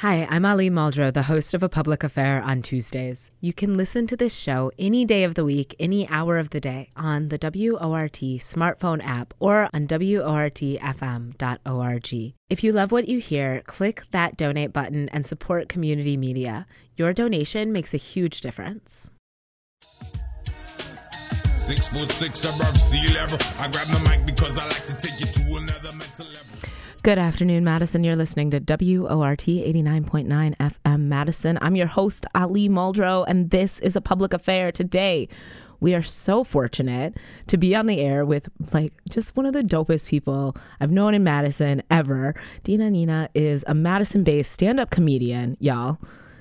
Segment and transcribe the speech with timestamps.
[0.00, 3.30] Hi, I'm Ali Muldrow, the host of A Public Affair on Tuesdays.
[3.42, 6.58] You can listen to this show any day of the week, any hour of the
[6.58, 10.78] day on the WORT smartphone app or on WORTFM.org.
[12.48, 16.66] If you love what you hear, click that donate button and support community media.
[16.96, 19.10] Your donation makes a huge difference.
[21.52, 23.36] Six foot six above sea level.
[23.58, 26.79] I grab the mic because I like to take you to another mental level.
[27.02, 28.04] Good afternoon, Madison.
[28.04, 31.58] You're listening to WORT 89.9 FM Madison.
[31.62, 34.70] I'm your host, Ali Muldrow, and this is a public affair.
[34.70, 35.26] Today,
[35.80, 37.16] we are so fortunate
[37.46, 41.14] to be on the air with like just one of the dopest people I've known
[41.14, 42.34] in Madison ever.
[42.64, 45.96] Dina Nina is a Madison based stand up comedian, y'all,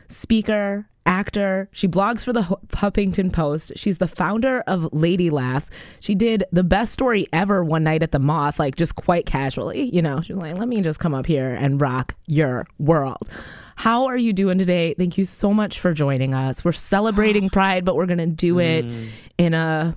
[0.09, 1.69] speaker, actor.
[1.71, 3.73] She blogs for the Huffington Post.
[3.75, 5.69] She's the founder of Lady Laughs.
[5.99, 9.93] She did the best story ever one night at the Moth, like just quite casually.
[9.93, 13.29] You know, she's like, let me just come up here and rock your world.
[13.75, 14.93] How are you doing today?
[14.97, 16.63] Thank you so much for joining us.
[16.63, 19.09] We're celebrating Pride, but we're going to do it mm.
[19.37, 19.95] in a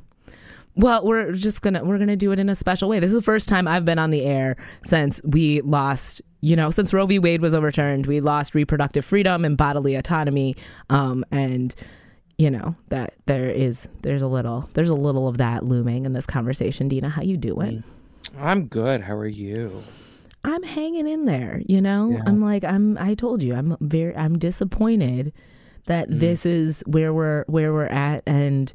[0.75, 2.98] well, we're just gonna we're gonna do it in a special way.
[2.98, 6.70] This is the first time I've been on the air since we lost you know,
[6.70, 7.18] since Roe v.
[7.18, 10.56] Wade was overturned, we lost reproductive freedom and bodily autonomy.
[10.90, 11.74] Um, and
[12.36, 16.12] you know that there is there's a little there's a little of that looming in
[16.12, 16.88] this conversation.
[16.88, 17.84] Dina, how you doing?
[18.38, 19.02] I'm good.
[19.02, 19.84] How are you?
[20.44, 21.60] I'm hanging in there.
[21.66, 22.22] You know, yeah.
[22.26, 22.98] I'm like I'm.
[22.98, 24.16] I told you, I'm very.
[24.16, 25.32] I'm disappointed
[25.86, 26.18] that mm.
[26.18, 28.72] this is where we're where we're at, and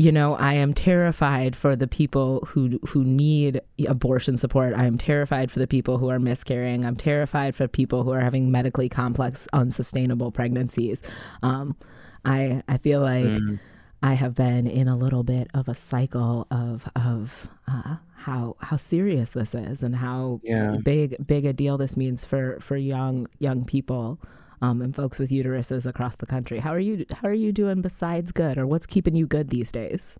[0.00, 4.72] you know, I am terrified for the people who who need abortion support.
[4.72, 6.86] I am terrified for the people who are miscarrying.
[6.86, 11.02] I'm terrified for people who are having medically complex, unsustainable pregnancies.
[11.42, 11.76] Um,
[12.24, 13.60] I I feel like mm.
[14.02, 18.78] I have been in a little bit of a cycle of of uh, how how
[18.78, 20.78] serious this is and how yeah.
[20.82, 24.18] big big a deal this means for for young young people
[24.62, 26.58] um, and folks with uteruses across the country.
[26.58, 27.06] How are you?
[27.12, 30.18] How are you doing besides good, or what's keeping you good these days?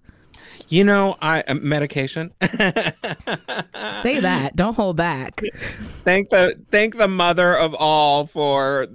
[0.69, 2.33] You know, I uh, medication.
[2.43, 4.53] Say that.
[4.57, 5.43] Don't hold back.
[6.05, 8.87] Thank the thank the mother of all for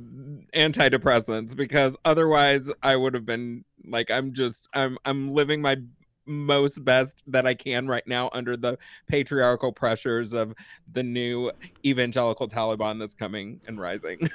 [0.56, 5.78] antidepressants because otherwise I would have been like I'm just I'm I'm living my
[6.25, 8.78] most best that I can right now under the
[9.08, 10.56] patriarchal pressures of
[10.91, 11.52] the new
[11.86, 14.30] evangelical Taliban that's coming and rising.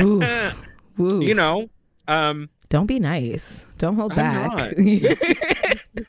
[0.00, 0.58] Oof.
[1.00, 1.24] Oof.
[1.24, 1.68] You know,
[2.06, 3.66] um, don't be nice.
[3.78, 4.74] Don't hold I'm back.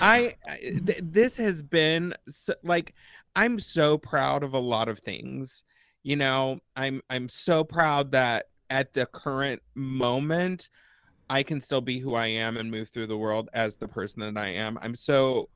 [0.00, 2.94] I th- this has been so, like
[3.34, 5.64] I'm so proud of a lot of things.
[6.02, 10.68] You know, I'm I'm so proud that at the current moment
[11.30, 14.20] I can still be who I am and move through the world as the person
[14.20, 14.76] that I am.
[14.82, 15.48] I'm so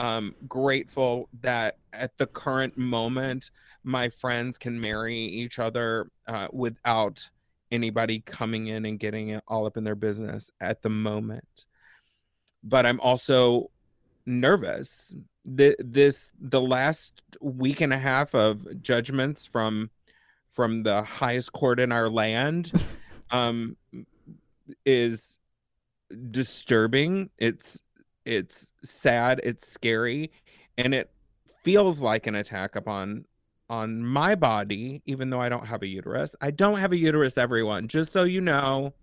[0.00, 3.52] um, grateful that at the current moment,
[3.84, 7.28] my friends can marry each other uh, without
[7.70, 11.64] anybody coming in and getting it all up in their business at the moment.
[12.64, 13.70] But I'm also
[14.26, 15.14] nervous.
[15.44, 19.90] The, this the last week and a half of judgments from
[20.52, 22.72] from the highest court in our land
[23.30, 23.76] um
[24.90, 25.38] is
[26.30, 27.30] disturbing.
[27.38, 27.80] It's
[28.24, 30.30] it's sad, it's scary,
[30.76, 31.10] and it
[31.62, 33.26] feels like an attack upon
[33.68, 36.34] on my body even though I don't have a uterus.
[36.40, 38.94] I don't have a uterus everyone, just so you know.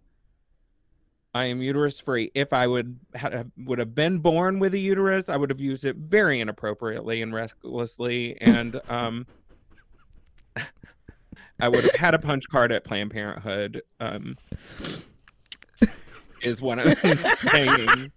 [1.34, 2.32] I am uterus free.
[2.34, 5.86] If I would have, would have been born with a uterus, I would have used
[5.86, 9.26] it very inappropriately and recklessly and um
[11.60, 13.82] I would have had a punch card at Planned Parenthood.
[14.00, 14.38] Um,
[16.42, 17.18] is what I'm
[17.52, 18.12] saying.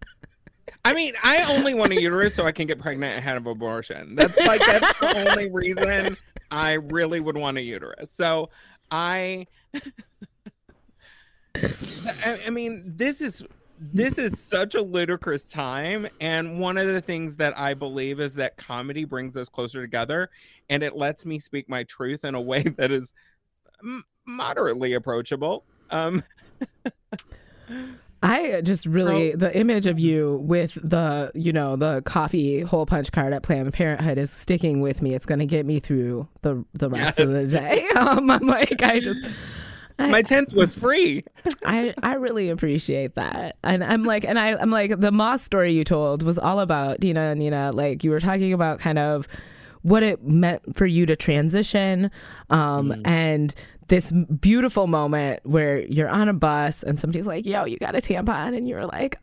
[0.84, 4.14] I mean, I only want a uterus so I can get pregnant ahead of abortion.
[4.14, 6.16] That's like that's the only reason
[6.50, 8.10] I really would want a uterus.
[8.10, 8.48] So
[8.90, 9.46] I
[11.54, 13.44] I, I mean, this is
[13.80, 18.34] this is such a ludicrous time and one of the things that i believe is
[18.34, 20.28] that comedy brings us closer together
[20.68, 23.14] and it lets me speak my truth in a way that is
[23.82, 26.22] m- moderately approachable um
[28.22, 33.12] I just really the image of you with the you know the coffee hole punch
[33.12, 35.14] card at Planned Parenthood is sticking with me.
[35.14, 37.26] It's going to get me through the the rest yes.
[37.26, 37.86] of the day.
[37.96, 39.24] Um, I'm like I just.
[39.98, 41.24] I, My tenth was free.
[41.66, 45.72] I, I really appreciate that, and I'm like, and I I'm like the moth story
[45.72, 47.72] you told was all about Dina and Nina.
[47.72, 49.28] Like you were talking about kind of
[49.82, 52.10] what it meant for you to transition
[52.48, 53.02] um, mm.
[53.06, 53.54] and
[53.90, 57.98] this beautiful moment where you're on a bus and somebody's like, yo, you got a
[57.98, 58.56] tampon.
[58.56, 59.18] And you're like,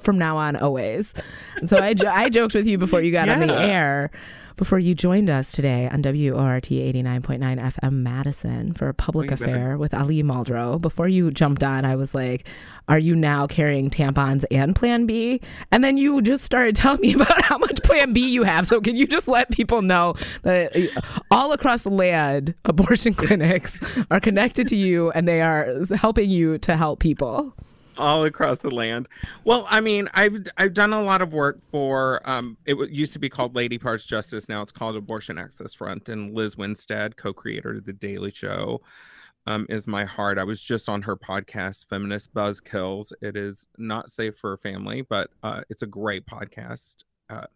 [0.00, 1.12] from now on, always.
[1.56, 3.34] And so I, jo- I joked with you before you got yeah.
[3.34, 4.10] on the air.
[4.56, 9.50] Before you joined us today on WORT 89.9 FM Madison for a public Way better.
[9.50, 10.80] affair with Ali Muldrow.
[10.80, 12.46] Before you jumped on, I was like,
[12.88, 15.40] Are you now carrying tampons and Plan B?
[15.72, 18.66] And then you just started telling me about how much Plan B you have.
[18.66, 23.80] So, can you just let people know that uh, all across the land, abortion clinics
[24.10, 27.54] are connected to you and they are helping you to help people?
[27.98, 29.08] All across the land.
[29.44, 33.18] Well, I mean, I've I've done a lot of work for um it used to
[33.18, 37.76] be called Lady Parts Justice, now it's called Abortion Access Front and Liz Winstead, co-creator
[37.76, 38.80] of the Daily Show,
[39.46, 40.38] um is my heart.
[40.38, 43.12] I was just on her podcast Feminist Buzzkills.
[43.20, 47.04] It is not safe for a family, but uh it's a great podcast.
[47.28, 47.46] Uh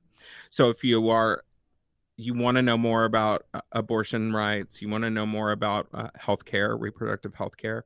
[0.50, 1.42] so if you are
[2.18, 5.86] you want to know more about uh, abortion rights, you want to know more about
[5.94, 7.82] uh, healthcare, reproductive healthcare,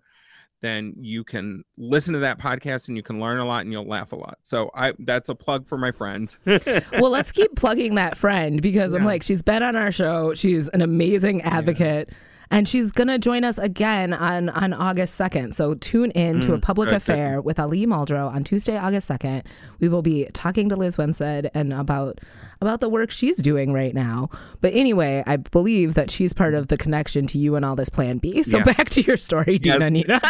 [0.63, 3.87] then you can listen to that podcast and you can learn a lot and you'll
[3.87, 4.39] laugh a lot.
[4.43, 6.35] So I that's a plug for my friend.
[6.47, 10.35] well, let's keep plugging that friend because I'm like, she's been on our show.
[10.35, 12.11] She's an amazing advocate.
[12.53, 15.55] And she's gonna join us again on on August second.
[15.55, 16.97] So tune in to a public good, good.
[16.99, 19.43] affair with Ali Muldrow on Tuesday, August second.
[19.81, 22.21] We will be talking to Liz Winstead and about
[22.61, 24.29] about the work she's doing right now.
[24.61, 27.89] But anyway, I believe that she's part of the connection to you and all this
[27.89, 28.43] Plan B.
[28.43, 28.65] So Yeah.
[28.65, 29.79] back to your story, Yes.
[29.79, 30.21] Dina Nina.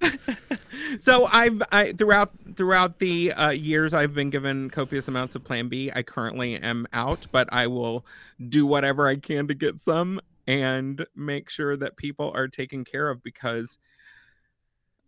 [0.98, 5.68] so I've I throughout throughout the uh, years I've been given copious amounts of Plan
[5.68, 5.90] B.
[5.94, 8.04] I currently am out, but I will
[8.48, 13.10] do whatever I can to get some and make sure that people are taken care
[13.10, 13.78] of because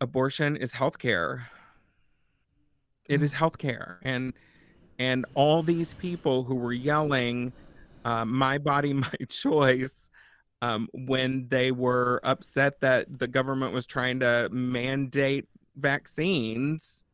[0.01, 1.43] abortion is healthcare.
[3.07, 4.35] It is healthcare, and
[4.99, 7.53] and all these people who were yelling,
[8.05, 10.11] uh, "My body, my choice."
[10.63, 17.05] um, when they were upset that the government was trying to mandate vaccines.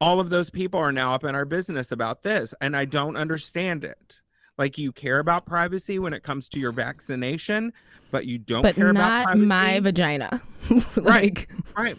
[0.00, 3.16] All of those people are now up in our business about this, and I don't
[3.16, 4.20] understand it.
[4.62, 7.72] Like you care about privacy when it comes to your vaccination,
[8.12, 9.46] but you don't but care about not privacy.
[9.46, 10.40] my vagina.
[10.94, 11.98] like right.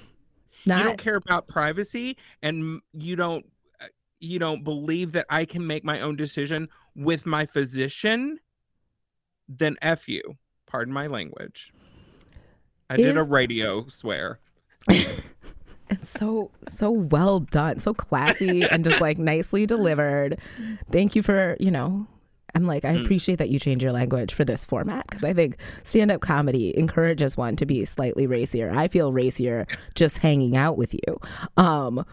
[0.65, 3.45] not you don't care about privacy, and you don't
[3.81, 3.88] uh,
[4.21, 8.39] you don't believe that I can make my own decision with my physician.
[9.50, 10.38] Then f you.
[10.65, 11.74] Pardon my language.
[12.89, 14.39] I did a radio swear.
[15.89, 20.39] It's so so well done, so classy and just like nicely delivered.
[20.92, 22.07] Thank you for you know.
[22.55, 25.57] I'm like I appreciate that you change your language for this format because I think
[25.83, 28.71] stand-up comedy encourages one to be slightly racier.
[28.71, 29.65] I feel racier
[29.95, 31.19] just hanging out with you.
[31.57, 32.05] Um,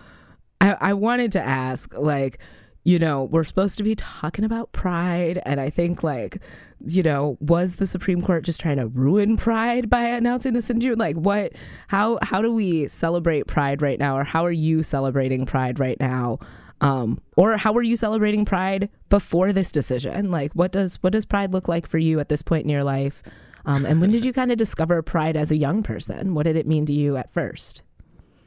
[0.60, 2.38] I, I wanted to ask like
[2.84, 6.38] you know we're supposed to be talking about pride and i think like
[6.86, 10.80] you know was the supreme court just trying to ruin pride by announcing this in
[10.80, 11.52] june like what
[11.88, 16.00] how how do we celebrate pride right now or how are you celebrating pride right
[16.00, 16.38] now
[16.80, 21.24] um or how were you celebrating pride before this decision like what does what does
[21.24, 23.22] pride look like for you at this point in your life
[23.66, 26.56] um and when did you kind of discover pride as a young person what did
[26.56, 27.82] it mean to you at first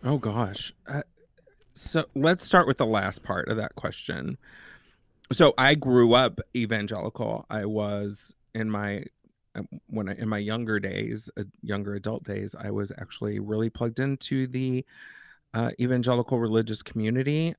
[0.03, 0.74] Oh gosh.
[0.85, 1.03] Uh,
[1.74, 4.38] so let's start with the last part of that question.
[5.31, 7.45] So I grew up evangelical.
[7.50, 9.06] I was in my
[9.56, 13.69] uh, when I, in my younger days, uh, younger adult days, I was actually really
[13.69, 14.86] plugged into the
[15.53, 17.56] uh, evangelical religious community,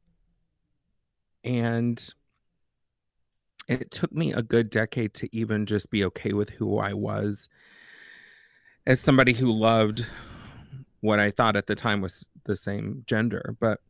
[1.44, 2.12] and
[3.68, 7.48] it took me a good decade to even just be okay with who I was
[8.86, 10.04] as somebody who loved
[11.00, 13.56] what I thought at the time was the same gender.
[13.60, 13.80] But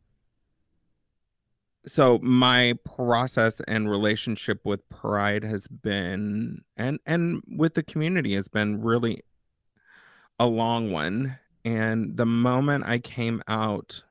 [1.85, 8.47] so my process and relationship with pride has been and and with the community has
[8.47, 9.21] been really
[10.39, 11.37] a long one.
[11.63, 14.03] And the moment I came out,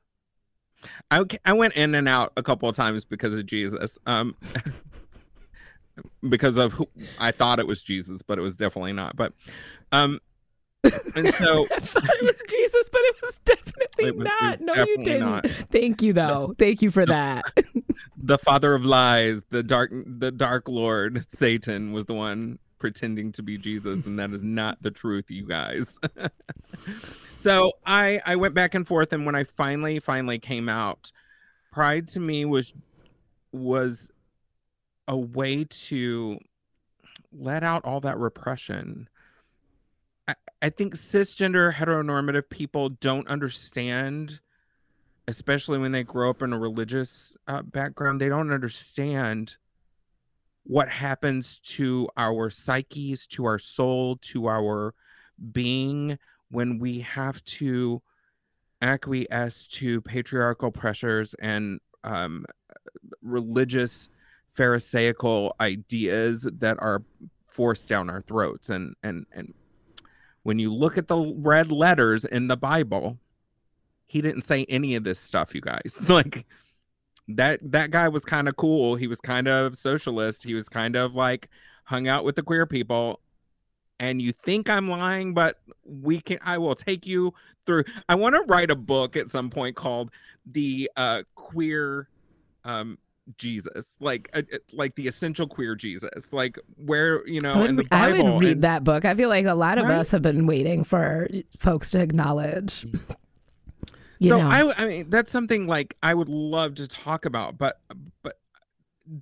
[1.11, 3.97] I, I went in and out a couple of times because of Jesus.
[4.05, 4.35] Um,
[6.29, 6.87] because of who
[7.19, 9.15] I thought it was Jesus, but it was definitely not.
[9.15, 9.33] But
[9.91, 10.19] um,
[10.83, 14.59] and so I thought it was Jesus, but it was definitely It was- not.
[14.59, 15.19] was no, you didn't.
[15.21, 15.47] not.
[15.71, 16.53] Thank you, though.
[16.57, 17.45] Thank you for that.
[18.17, 23.41] the father of lies, the dark, the dark lord, Satan was the one pretending to
[23.41, 25.97] be Jesus, and that is not the truth, you guys.
[27.45, 31.11] So I I went back and forth, and when I finally finally came out,
[31.71, 32.73] pride to me was
[33.51, 34.11] was
[35.07, 36.39] a way to
[37.31, 39.07] let out all that repression.
[40.27, 44.39] I, I think cisgender heteronormative people don't understand
[45.27, 49.57] especially when they grow up in a religious uh, background, they don't understand
[50.63, 54.93] what happens to our psyches, to our soul, to our
[55.51, 56.17] being
[56.49, 58.01] when we have to
[58.81, 62.45] acquiesce to patriarchal pressures and um,
[63.21, 64.09] religious
[64.47, 67.03] pharisaical ideas that are
[67.45, 68.69] forced down our throats.
[68.69, 69.53] And and and
[70.43, 73.17] when you look at the red letters in the bible
[74.07, 76.05] he didn't say any of this stuff you guys.
[76.09, 76.45] Like
[77.27, 78.95] that that guy was kind of cool.
[78.95, 80.43] He was kind of socialist.
[80.43, 81.49] He was kind of like
[81.85, 83.19] hung out with the queer people
[83.99, 87.33] and you think i'm lying but we can i will take you
[87.65, 90.09] through i want to write a book at some point called
[90.51, 92.07] the uh queer
[92.63, 92.97] um
[93.37, 97.69] jesus like uh, uh, like the essential queer jesus like where you know I would,
[97.71, 99.03] in the I would read and- that book.
[99.05, 99.97] I feel like a lot of Right?
[99.97, 102.85] us have been waiting for folks to acknowledge.
[104.19, 107.57] You so know, I, I mean that's something like i would love to talk about
[107.57, 107.79] but
[108.21, 108.37] but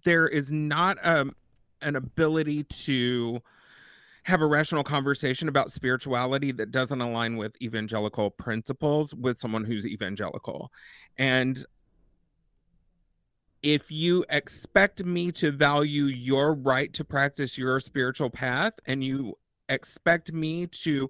[0.03, 1.35] there is not um
[1.81, 3.41] an ability to
[4.23, 9.85] have a rational conversation about spirituality that doesn't align with evangelical principles with someone who's
[9.85, 10.71] evangelical.
[11.17, 11.63] And
[13.61, 19.37] if you expect me to value your right to practice your spiritual path and you
[19.69, 21.09] expect me to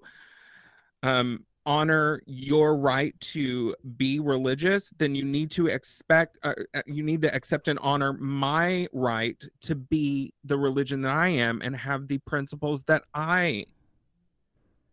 [1.02, 7.02] um honor your right to be religious then you need to expect uh, uh, you
[7.02, 11.74] need to accept and honor my right to be the religion that i am and
[11.74, 13.64] have the principles that i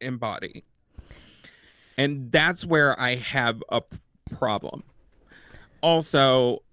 [0.02, 0.64] embody.
[1.98, 3.82] And that's where i have a
[4.36, 4.84] problem.
[5.82, 6.64] Also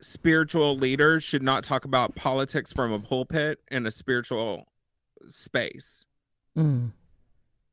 [0.00, 4.66] spiritual leaders should not talk about politics from a pulpit in a spiritual
[5.28, 6.04] space.
[6.56, 6.92] Mm.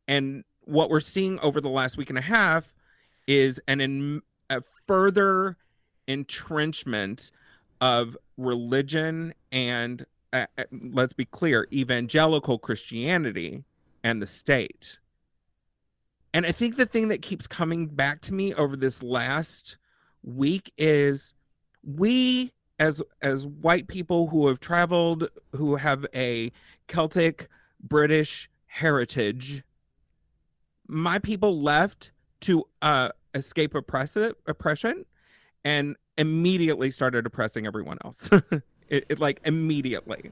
[0.08, 2.74] and what we're seeing over the last week and a half
[3.28, 5.58] is an in, a further
[6.08, 7.32] entrenchment
[7.82, 13.66] of religion and uh, uh, let's be clear evangelical christianity
[14.04, 14.98] and the state.
[16.34, 19.78] And i think the thing that keeps coming back to me over this last
[20.24, 21.34] week is
[21.84, 26.52] we as as white people who have traveled who have a
[26.88, 27.50] celtic
[27.82, 29.64] british heritage
[30.92, 35.06] my people left to uh escape oppressive oppression
[35.64, 38.30] and immediately started oppressing everyone else.
[38.90, 40.32] It, it like immediately.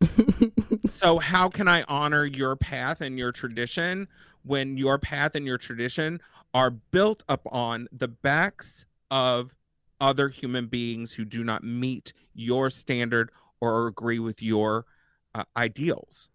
[0.86, 4.08] So how can i honor your path and your tradition
[4.42, 6.20] when your path and your tradition
[6.52, 9.54] are built upon the backs of
[10.00, 13.30] other human beings who do not meet your standard
[13.60, 14.84] or agree with your
[15.34, 16.28] uh, ideals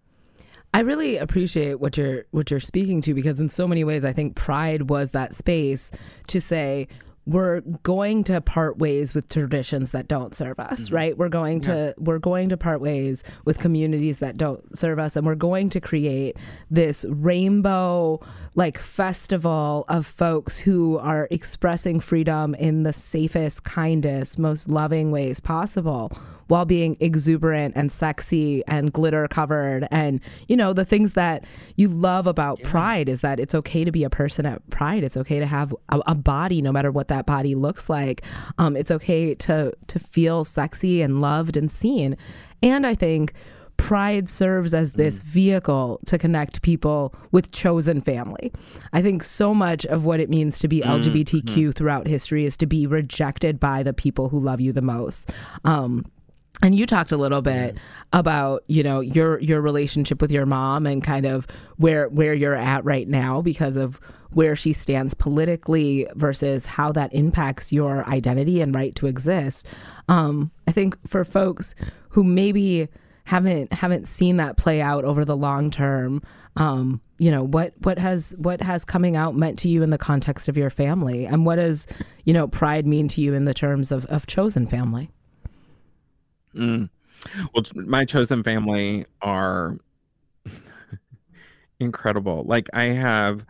[0.77, 4.13] I really appreciate what you're what you're speaking to because in so many ways I
[4.13, 5.89] think pride was that space
[6.27, 6.87] to say
[7.25, 10.95] we're going to part ways with traditions that don't serve us, mm-hmm.
[10.95, 11.17] right?
[11.17, 15.25] We're going to we're going to part ways with communities that don't serve us and
[15.25, 16.37] we're going to create
[16.69, 18.19] this rainbow
[18.53, 25.39] like festival of folks who are expressing freedom in the safest, kindest, most loving ways
[25.39, 26.11] possible
[26.47, 29.87] while being exuberant and sexy and glitter covered.
[29.91, 31.43] And you know the things that
[31.75, 35.03] you love about pride is that it's okay to be a person at pride.
[35.03, 38.21] It's okay to have a, a body no matter what that body looks like.
[38.57, 42.17] Um, it's okay to to feel sexy and loved and seen.
[42.63, 43.33] And i think
[43.77, 48.51] pride serves as this vehicle to connect people with chosen family.
[48.91, 52.65] I think so much of what it means to be LGBTQ throughout history is to
[52.65, 55.29] be rejected by the people who love you the most.
[55.63, 56.05] Um,
[56.61, 57.77] and you talked a little bit
[58.13, 61.47] about you know your your relationship with your mom and kind of
[61.77, 63.99] where where you're at right now because of
[64.31, 69.65] where she stands politically versus how that impacts your identity and right to exist.
[70.09, 71.75] Um, I think for folks
[72.09, 72.87] who maybe
[73.23, 76.21] haven't haven't seen that play out over the long term,
[76.55, 79.97] um, you know what what has what has coming out meant to you in the
[79.97, 81.87] context of your family, and what does
[82.23, 85.09] you know pride mean to you in the terms of of chosen family?
[86.55, 86.89] Mm.
[87.53, 89.77] Well, my chosen family are
[91.79, 92.43] incredible.
[92.45, 93.45] Like I have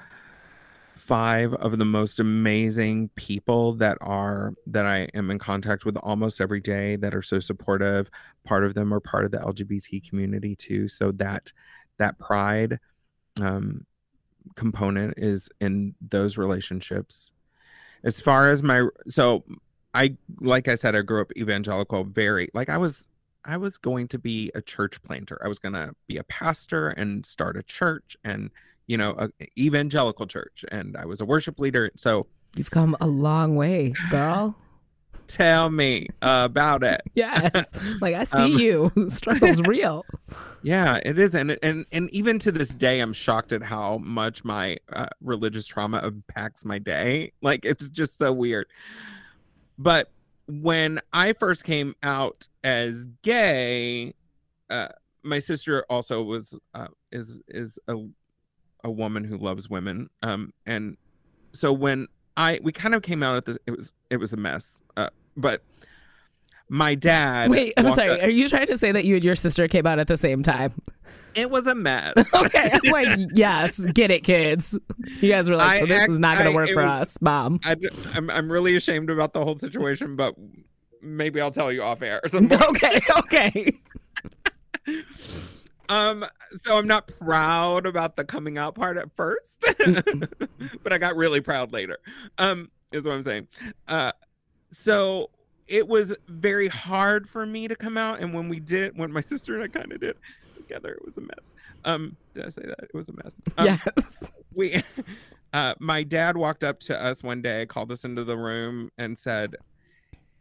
[0.95, 6.41] five of the most amazing people that are that I am in contact with almost
[6.41, 8.09] every day that are so supportive.
[8.43, 10.87] Part of them are part of the LGBT community too.
[10.87, 11.53] So that
[11.97, 12.79] that pride
[13.39, 13.85] um
[14.55, 17.31] component is in those relationships.
[18.03, 19.43] As far as my so
[20.01, 23.07] I like I said, I grew up evangelical very like I was
[23.45, 25.39] I was going to be a church planter.
[25.43, 28.49] I was gonna be a pastor and start a church and
[28.87, 30.63] you know, a evangelical church.
[30.71, 31.91] And I was a worship leader.
[31.97, 34.55] So You've come a long way, girl.
[35.27, 37.01] tell me about it.
[37.13, 37.69] Yes.
[37.99, 38.91] Like I see Um, you.
[39.09, 40.05] Struggle's real.
[40.63, 44.43] Yeah, it is, and and and even to this day, I'm shocked at how much
[44.45, 47.33] my uh, religious trauma impacts my day.
[47.41, 48.67] Like it's just so weird.
[49.77, 50.11] But
[50.47, 54.13] when I first came out as gay,
[54.69, 54.87] uh,
[55.23, 57.95] my sister also was uh, is is a
[58.83, 60.09] a woman who loves women.
[60.23, 60.97] Um, and
[61.53, 62.07] so when
[62.37, 64.79] I we kind of came out at this, it was it was a mess.
[64.95, 65.63] Uh, but
[66.69, 67.49] my dad.
[67.49, 68.09] Wait, I'm sorry.
[68.21, 70.17] up- Are you trying to say that you and your sister came out at the
[70.17, 70.73] same time?
[71.35, 72.13] It was a mess.
[72.33, 74.77] Okay, I'm like, yes, get it, kids.
[75.19, 77.17] You guys were like, I so this is not going to work for was- us,
[77.21, 77.59] mom.
[77.63, 77.75] I,
[78.15, 80.35] am I'm really ashamed about the whole situation, but
[81.01, 82.21] maybe I'll tell you off air.
[82.23, 82.61] or something.
[82.69, 83.79] okay, okay.
[85.89, 86.25] Um,
[86.61, 89.65] so I'm not proud about the coming out part at first,
[90.83, 91.97] but I got really proud later.
[92.37, 93.47] Um, is what I'm saying.
[93.87, 94.11] Uh,
[94.71, 95.29] so
[95.67, 99.21] it was very hard for me to come out, and when we did, when my
[99.21, 100.17] sister and I kind of did
[100.67, 101.53] together, it was a mess.
[101.85, 102.79] Um, did I say that?
[102.83, 103.33] It was a mess.
[103.57, 104.23] Um, yes.
[104.53, 104.83] we
[105.53, 109.17] uh my dad walked up to us one day called us into the room and
[109.17, 109.55] said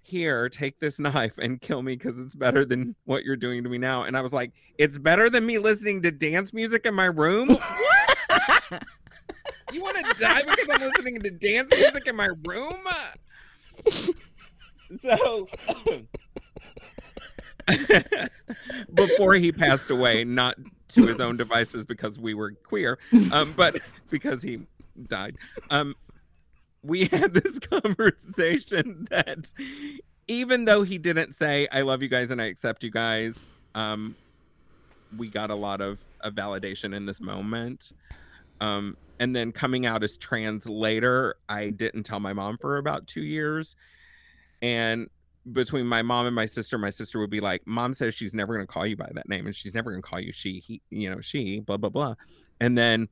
[0.03, 3.69] here take this knife and kill me because it's better than what you're doing to
[3.69, 6.95] me now and i was like it's better than me listening to dance music in
[6.95, 7.61] my room what
[9.73, 12.79] you want to die because i'm listening to dance music in my room
[15.03, 15.49] so
[18.95, 20.57] before he passed away not
[20.89, 22.99] to his own devices because we were queer
[23.33, 23.81] um, but
[24.11, 24.61] because he
[25.09, 25.37] died.
[25.71, 25.95] Um,
[26.83, 29.53] we had this conversation that
[30.29, 33.47] even though he didn't say i love you guys and i accept you guys
[33.77, 34.17] um,
[35.17, 37.93] we got a lot of, of validation in this moment.
[38.61, 43.07] Um, and then coming out as trans later i didn't tell my mom for about
[43.07, 43.77] two years.
[44.63, 45.09] And
[45.53, 48.55] between my mom and my sister my sister would be like mom says she's never
[48.55, 50.59] going to call you by that name and she's never going to call you she
[50.59, 52.15] he you know she blah blah blah
[52.61, 53.09] and then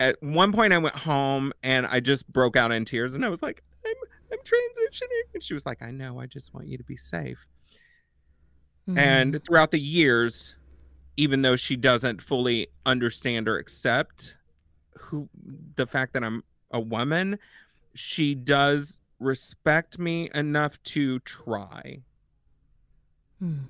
[0.00, 3.28] at one point i went home and i just broke out in tears and i
[3.28, 3.92] was like i'm
[4.32, 7.46] i'm transitioning and she was like i know i just want you to be safe
[8.86, 8.98] Mm-hmm.
[8.98, 10.56] and throughout the years
[11.16, 14.36] even though she doesn't fully understand or accept
[14.98, 15.30] who
[15.76, 17.38] the fact that i'm a woman
[17.94, 22.00] she does respect me enough to try
[23.42, 23.64] Mm.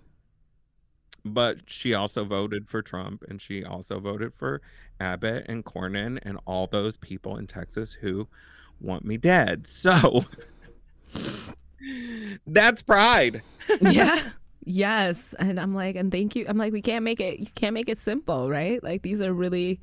[1.24, 4.60] but she also voted for Trump and she also voted for
[5.00, 8.28] Abbott and Cornyn and all those people in Texas who
[8.80, 9.66] want me dead.
[9.66, 10.26] So
[12.46, 13.42] that's pride.
[13.80, 14.20] yeah.
[14.64, 15.34] Yes.
[15.38, 16.46] And I'm like, and thank you.
[16.48, 18.82] I'm like, we can't make it, you can't make it simple, right?
[18.82, 19.80] Like, these are really,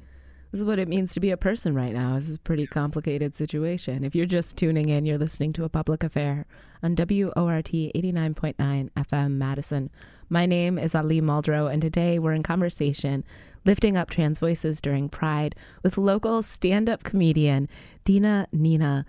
[0.51, 2.17] this is what it means to be a person right now.
[2.17, 4.03] This is a pretty complicated situation.
[4.03, 6.45] If you're just tuning in, you're listening to a public affair
[6.83, 8.55] on WORT 89.9
[8.91, 9.89] FM Madison.
[10.29, 13.23] My name is Ali Muldrow, and today we're in conversation
[13.63, 17.69] lifting up trans voices during Pride with local stand up comedian
[18.03, 19.05] Dina Nina.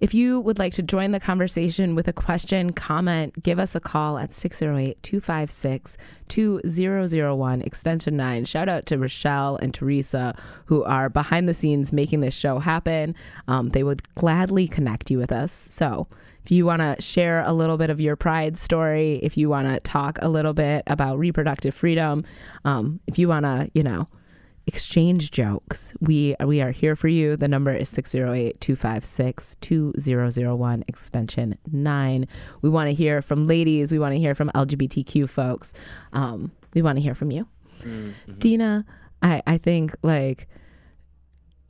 [0.00, 3.80] If you would like to join the conversation with a question, comment, give us a
[3.80, 5.96] call at 608 256
[6.28, 8.44] 2001, extension 9.
[8.44, 13.16] Shout out to Rochelle and Teresa, who are behind the scenes making this show happen.
[13.48, 15.50] Um, they would gladly connect you with us.
[15.52, 16.06] So,
[16.44, 19.66] if you want to share a little bit of your pride story, if you want
[19.68, 22.24] to talk a little bit about reproductive freedom,
[22.64, 24.08] um, if you want to, you know,
[24.68, 25.94] exchange jokes.
[26.00, 27.36] We we are here for you.
[27.36, 32.28] The number is 608-256-2001 extension 9.
[32.62, 35.72] We want to hear from ladies, we want to hear from LGBTQ folks.
[36.12, 37.46] Um, we want to hear from you.
[38.38, 38.84] Dina,
[39.22, 40.48] I I think like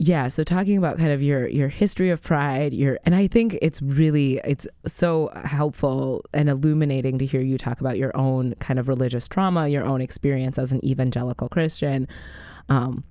[0.01, 3.57] yeah, so talking about kind of your your history of pride, your and I think
[3.61, 8.79] it's really it's so helpful and illuminating to hear you talk about your own kind
[8.79, 12.07] of religious trauma, your own experience as an evangelical Christian.
[12.69, 13.03] Um,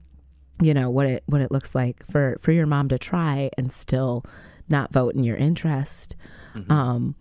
[0.60, 3.72] you know what it what it looks like for for your mom to try and
[3.72, 4.24] still
[4.68, 6.16] not vote in your interest.
[6.70, 7.14] Um,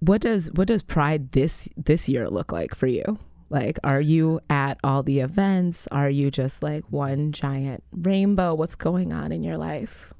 [0.00, 3.18] what does what does pride this this year look like for you?
[3.50, 5.88] Like, are you at all the events?
[5.90, 8.54] Are you just like one giant rainbow?
[8.54, 10.12] What's going on in your life?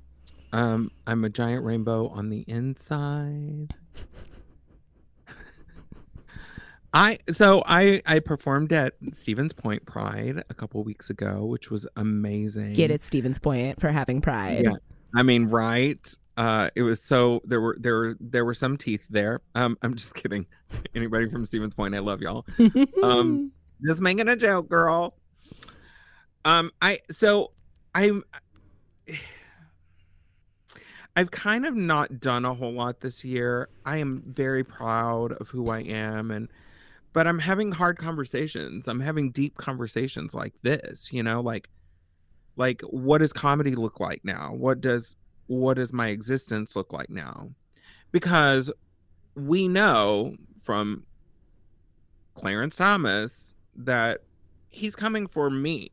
[0.53, 3.75] Um, I'm a giant rainbow on the inside.
[6.93, 11.87] I so I I performed at Stevens Point Pride a couple weeks ago, which was
[11.97, 12.73] amazing.
[12.73, 14.65] Get it, Stevens Point, for having pride.
[14.65, 14.77] Yeah.
[15.15, 16.17] I mean, right?
[16.37, 19.41] Uh, it was so there were there were there were some teeth there.
[19.55, 20.47] Um, I'm just kidding.
[20.95, 22.47] Anybody from Stevens Point, I love y'all.
[23.03, 23.53] Um,
[23.87, 25.15] just making a joke, girl.
[26.45, 27.53] Um, I so
[27.95, 28.23] I'm
[31.17, 33.69] I've kind of not done a whole lot this year.
[33.85, 36.49] I am very proud of who I am and
[37.19, 38.87] but I'm having hard conversations.
[38.87, 41.69] I'm having deep conversations like this, you know, like
[42.55, 44.53] like what does comedy look like now?
[44.55, 45.17] What does
[45.49, 47.51] what does my existence look like now?
[48.13, 48.71] Because
[49.35, 51.07] we know from
[52.37, 54.21] Clarence Thomas that
[54.69, 55.91] he's coming for me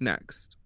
[0.00, 0.56] next.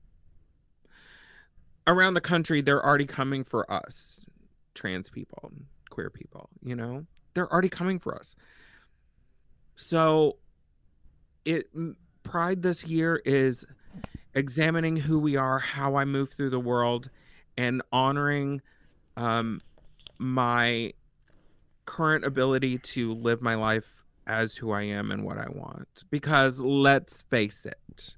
[1.86, 4.24] Around the country, they're already coming for us,
[4.72, 5.52] trans people,
[5.90, 7.04] queer people, you know?
[7.34, 8.34] They're already coming for us.
[9.78, 10.38] So
[11.44, 11.70] it
[12.24, 13.64] pride this year is
[14.34, 17.10] examining who we are, how I move through the world,
[17.56, 18.60] and honoring
[19.16, 19.60] um,
[20.18, 20.94] my
[21.86, 26.02] current ability to live my life as who I am and what I want.
[26.10, 28.16] Because let's face it,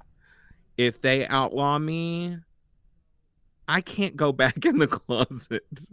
[0.79, 2.39] if they outlaw me,
[3.69, 5.89] I can't go back in the closet.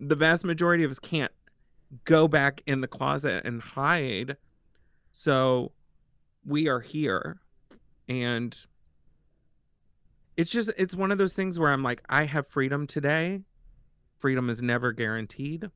[0.00, 1.30] the vast majority of us can't
[2.04, 4.36] go back in the closet and hide.
[5.12, 5.72] So
[6.44, 7.40] we are here
[8.08, 8.66] and
[10.36, 13.42] it's just it's one of those things where I'm like I have freedom today.
[14.18, 15.70] Freedom is never guaranteed.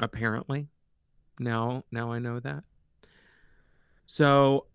[0.00, 0.68] Apparently.
[1.38, 2.64] Now now I know that.
[4.06, 4.66] So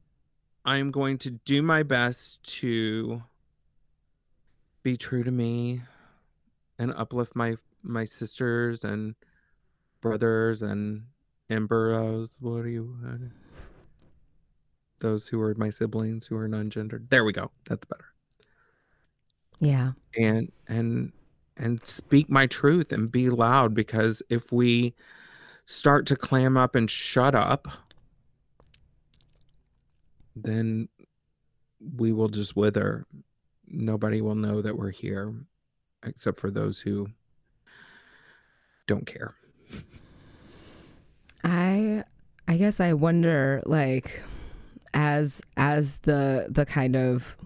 [0.66, 3.24] I'm going to do my best to
[4.84, 5.82] be true to me
[6.78, 9.16] and uplift my my sisters and
[10.08, 11.04] brothers and
[11.50, 12.42] emberos.
[12.42, 12.98] What are you?
[15.00, 17.10] those who are my siblings who are non-gendered.
[17.12, 17.52] There we go.
[17.70, 18.06] That's better.
[19.60, 19.92] Yeah.
[20.18, 21.12] And and
[21.56, 24.96] and speak my truth and be loud because if we
[25.66, 27.68] start to clam up and shut up
[30.36, 30.88] then
[31.96, 33.06] we will just wither.
[33.68, 35.34] Nobody will know that we're here
[36.04, 37.08] except for those who
[38.88, 39.36] don't care.
[41.44, 42.04] I
[42.48, 44.22] I guess I wonder like
[44.94, 47.38] as as the the kind of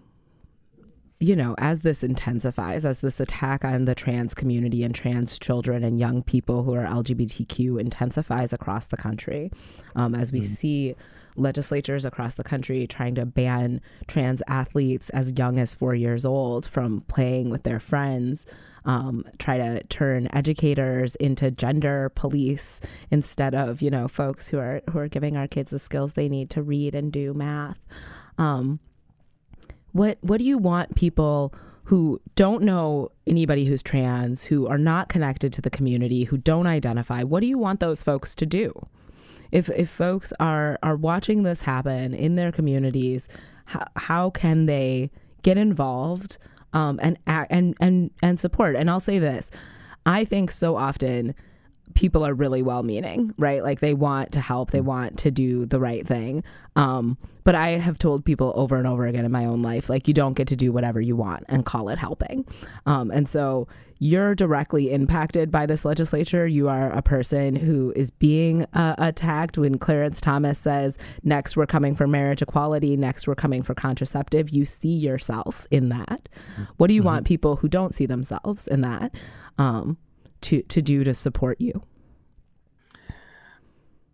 [1.21, 5.84] you know, as this intensifies, as this attack on the trans community and trans children
[5.84, 9.51] and young people who are LGBTQ intensifies across the country,
[9.95, 10.45] um, as we mm.
[10.45, 10.95] see
[11.35, 16.65] legislatures across the country trying to ban trans athletes as young as four years old
[16.65, 18.45] from playing with their friends,
[18.85, 24.81] um, try to turn educators into gender police instead of you know folks who are
[24.89, 27.77] who are giving our kids the skills they need to read and do math.
[28.37, 28.79] Um,
[29.91, 31.53] what what do you want people
[31.85, 36.67] who don't know anybody who's trans, who are not connected to the community, who don't
[36.67, 37.23] identify?
[37.23, 38.87] What do you want those folks to do?
[39.51, 43.27] If if folks are are watching this happen in their communities,
[43.65, 45.11] how, how can they
[45.43, 46.37] get involved?
[46.73, 48.75] um, and and and and support.
[48.75, 49.51] And I'll say this:
[50.05, 51.35] I think so often
[51.93, 53.63] people are really well meaning, right?
[53.63, 56.43] Like they want to help, they want to do the right thing.
[56.75, 60.08] Um, but I have told people over and over again in my own life, like
[60.08, 62.45] you don't get to do whatever you want and call it helping.
[62.86, 66.47] Um, and so you're directly impacted by this legislature.
[66.47, 71.67] You are a person who is being uh, attacked when Clarence Thomas says, next we're
[71.67, 74.49] coming for marriage equality, next we're coming for contraceptive.
[74.49, 76.30] You see yourself in that.
[76.77, 77.08] What do you mm-hmm.
[77.08, 79.13] want people who don't see themselves in that
[79.58, 79.97] um,
[80.41, 81.82] to, to do to support you?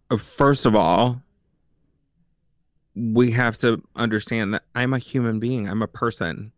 [0.10, 1.22] Uh, first of all,
[2.96, 5.70] we have to understand that I'm a human being.
[5.70, 6.52] I'm a person.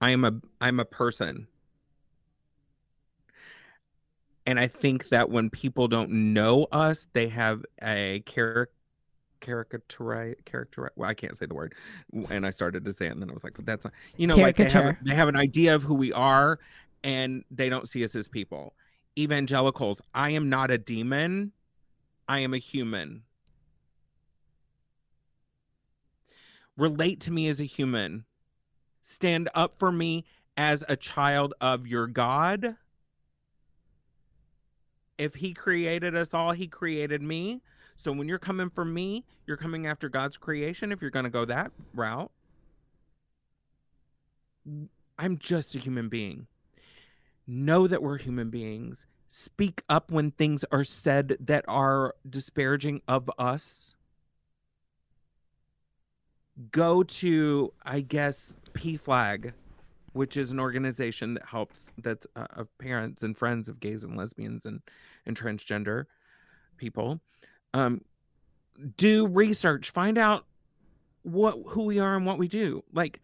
[0.00, 1.46] I am a I'm a person
[4.46, 8.70] and I think that when people don't know us, they have a character
[9.40, 11.74] caricature character well i can't say the word
[12.30, 14.26] and i started to say it and then i was like but that's not you
[14.26, 16.58] know like they have, they have an idea of who we are
[17.02, 18.72] and they don't see us as people
[19.18, 21.52] evangelicals i am not a demon
[22.28, 23.22] i am a human
[26.76, 28.24] relate to me as a human
[29.02, 30.24] stand up for me
[30.56, 32.76] as a child of your god
[35.18, 37.62] if he created us all, he created me.
[37.96, 41.30] So when you're coming for me, you're coming after God's creation if you're going to
[41.30, 42.30] go that route.
[45.18, 46.46] I'm just a human being.
[47.46, 49.06] Know that we're human beings.
[49.28, 53.94] Speak up when things are said that are disparaging of us.
[56.70, 59.54] Go to, I guess, PFLAG
[60.14, 64.16] which is an organization that helps that's uh, of parents and friends of gays and
[64.16, 64.80] lesbians and
[65.26, 66.06] and transgender
[66.78, 67.20] people
[67.74, 68.00] um
[68.96, 70.46] do research find out
[71.22, 73.20] what who we are and what we do like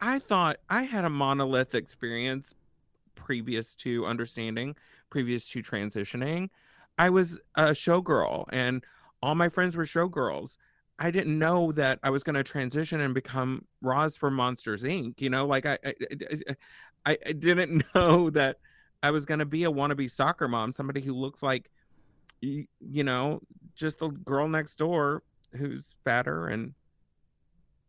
[0.00, 2.54] i thought i had a monolith experience
[3.16, 4.76] previous to understanding
[5.10, 6.48] previous to transitioning
[6.98, 8.84] i was a showgirl and
[9.22, 10.56] all my friends were showgirls
[10.98, 15.20] I didn't know that I was going to transition and become Roz for Monsters Inc.
[15.20, 15.94] You know, like I, I,
[17.04, 18.56] I, I didn't know that
[19.02, 21.70] I was going to be a wannabe soccer mom, somebody who looks like,
[22.40, 23.40] you, you know,
[23.74, 26.72] just the girl next door who's fatter and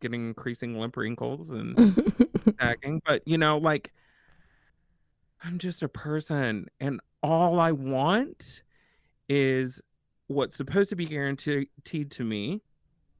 [0.01, 2.13] getting increasing limp wrinkles and
[2.59, 3.01] sagging.
[3.05, 3.93] But, you know, like,
[5.43, 8.61] I'm just a person and all I want
[9.29, 9.81] is
[10.27, 12.61] what's supposed to be guaranteed to me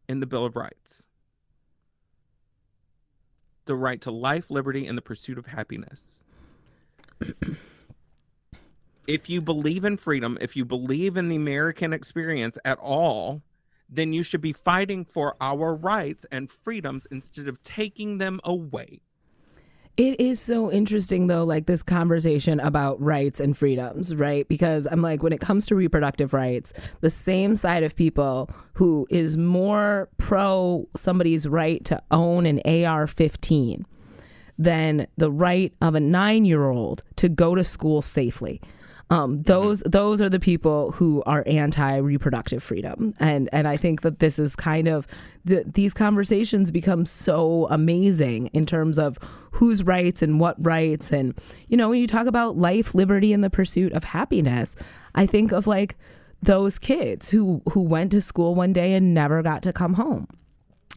[0.07, 1.03] in the Bill of Rights
[3.67, 6.23] the right to life, liberty, and the pursuit of happiness.
[9.07, 13.43] if you believe in freedom, if you believe in the American experience at all,
[13.87, 19.01] then you should be fighting for our rights and freedoms instead of taking them away.
[19.97, 24.47] It is so interesting, though, like this conversation about rights and freedoms, right?
[24.47, 29.07] Because I'm like, when it comes to reproductive rights, the same side of people who
[29.09, 33.87] is more pro somebody's right to own an AR 15
[34.59, 38.61] than the right of a nine year old to go to school safely
[39.09, 39.89] um, those mm-hmm.
[39.89, 44.37] those are the people who are anti reproductive freedom, and and I think that this
[44.37, 45.07] is kind of
[45.45, 49.17] the, these conversations become so amazing in terms of
[49.51, 51.33] whose rights and what rights, and
[51.69, 54.75] you know when you talk about life, liberty, and the pursuit of happiness,
[55.15, 55.95] I think of like
[56.41, 60.27] those kids who who went to school one day and never got to come home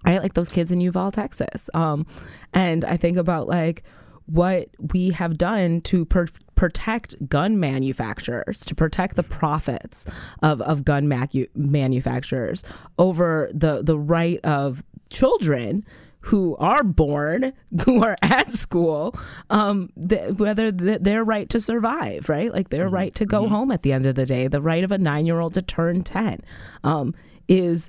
[0.06, 0.22] right?
[0.22, 1.68] Like those kids in Uvalde texas.
[1.74, 2.06] Um,
[2.52, 3.84] and i think about like
[4.30, 10.06] what we have done to per- protect gun manufacturers, to protect the profits
[10.42, 12.62] of, of gun macu- manufacturers
[12.98, 15.84] over the, the right of children
[16.20, 17.52] who are born,
[17.84, 22.52] who are at school, um, th- whether th- their right to survive, right?
[22.52, 22.94] Like their mm-hmm.
[22.94, 23.54] right to go mm-hmm.
[23.54, 25.62] home at the end of the day, the right of a nine year old to
[25.62, 26.40] turn 10
[26.84, 27.14] um,
[27.48, 27.88] is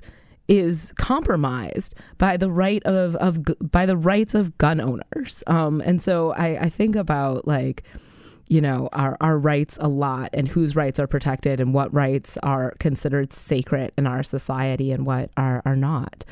[0.52, 5.42] is compromised by the right of, of by the rights of gun owners.
[5.46, 7.84] Um, and so I, I think about like,
[8.48, 12.36] you know, our, our rights a lot and whose rights are protected and what rights
[12.42, 16.22] are considered sacred in our society and what are, are not.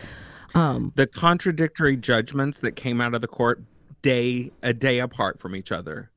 [0.55, 3.63] Um, the contradictory judgments that came out of the court
[4.03, 6.11] day a day apart from each other.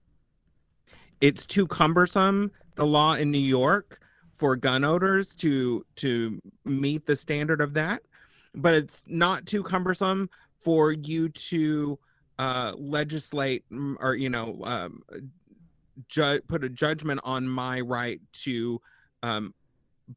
[1.22, 4.02] It's too cumbersome, the law in New York,
[4.44, 8.02] for gun owners to to meet the standard of that
[8.54, 10.30] but it's not too cumbersome
[10.60, 11.98] for you to
[12.40, 13.64] uh, legislate
[14.02, 15.02] or you know um,
[16.10, 18.82] ju- put a judgment on my right to
[19.22, 19.54] um,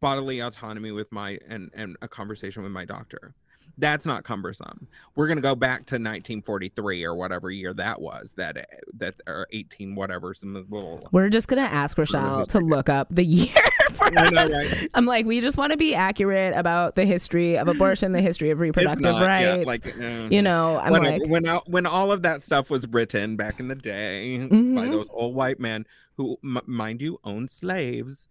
[0.00, 3.32] bodily autonomy with my and and a conversation with my doctor
[3.78, 4.88] that's not cumbersome.
[5.16, 8.30] We're gonna go back to 1943 or whatever year that was.
[8.36, 10.32] That that or 18 whatever.
[10.32, 11.06] Some little.
[11.12, 13.52] We're just gonna ask Rochelle to look up the year
[13.92, 14.52] for know, us.
[14.52, 14.90] Right?
[14.94, 18.50] I'm like, we just want to be accurate about the history of abortion, the history
[18.50, 19.58] of reproductive not, rights.
[19.58, 22.86] Yeah, like, uh, you know, I'm when, like, when when all of that stuff was
[22.88, 24.74] written back in the day mm-hmm.
[24.74, 28.28] by those old white men who, m- mind you, owned slaves.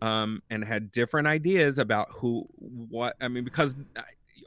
[0.00, 3.76] Um, and had different ideas about who, what I mean, because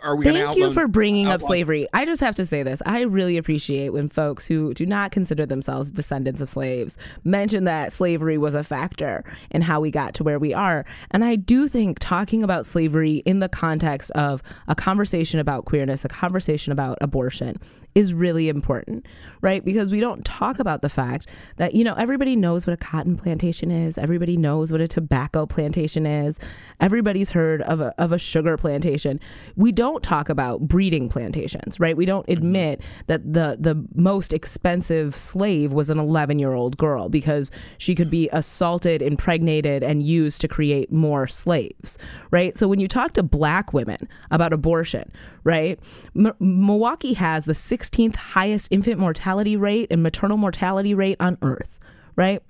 [0.01, 1.88] are we Thank you for bringing up slavery.
[1.93, 2.81] I just have to say this.
[2.86, 7.93] I really appreciate when folks who do not consider themselves descendants of slaves mention that
[7.93, 10.86] slavery was a factor in how we got to where we are.
[11.12, 16.05] And I do think talking about slavery in the context of a conversation about queerness,
[16.05, 17.60] a conversation about abortion,
[17.95, 19.05] is really important,
[19.39, 19.63] right?
[19.63, 23.15] Because we don't talk about the fact that, you know, everybody knows what a cotton
[23.15, 26.38] plantation is, everybody knows what a tobacco plantation is,
[26.81, 29.17] everybody's heard of a, of a sugar plantation.
[29.55, 31.95] We don't talk about breeding plantations, right?
[31.95, 32.38] We don't mm-hmm.
[32.38, 37.95] admit that the, the most expensive slave was an 11 year old girl because she
[37.95, 41.97] could be assaulted, impregnated, and used to create more slaves,
[42.29, 42.58] right?
[42.58, 45.13] So when you talk to black women about abortion,
[45.45, 45.79] right?
[46.13, 51.79] M- Milwaukee has the 16th highest infant mortality rate and maternal mortality rate on earth,
[52.17, 52.43] right?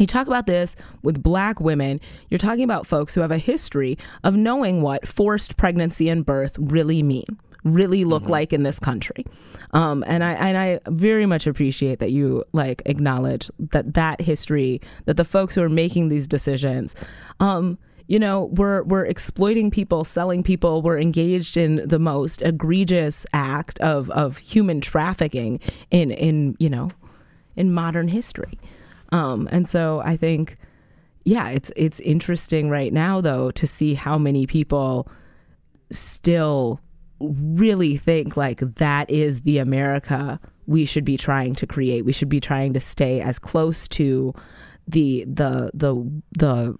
[0.00, 3.98] You talk about this with black women, you're talking about folks who have a history
[4.24, 8.32] of knowing what forced pregnancy and birth really mean, really look mm-hmm.
[8.32, 9.24] like in this country.
[9.74, 14.80] Um, and I and I very much appreciate that you like acknowledge that that history,
[15.04, 16.94] that the folks who are making these decisions,
[17.38, 20.82] um, you know, we're we're exploiting people, selling people.
[20.82, 25.60] We're engaged in the most egregious act of of human trafficking
[25.90, 26.90] in in you know
[27.56, 28.58] in modern history.
[29.10, 30.56] Um, and so I think,
[31.24, 35.08] yeah, it's it's interesting right now though to see how many people
[35.90, 36.80] still
[37.20, 42.04] really think like that is the America we should be trying to create.
[42.04, 44.34] We should be trying to stay as close to
[44.86, 46.78] the the the the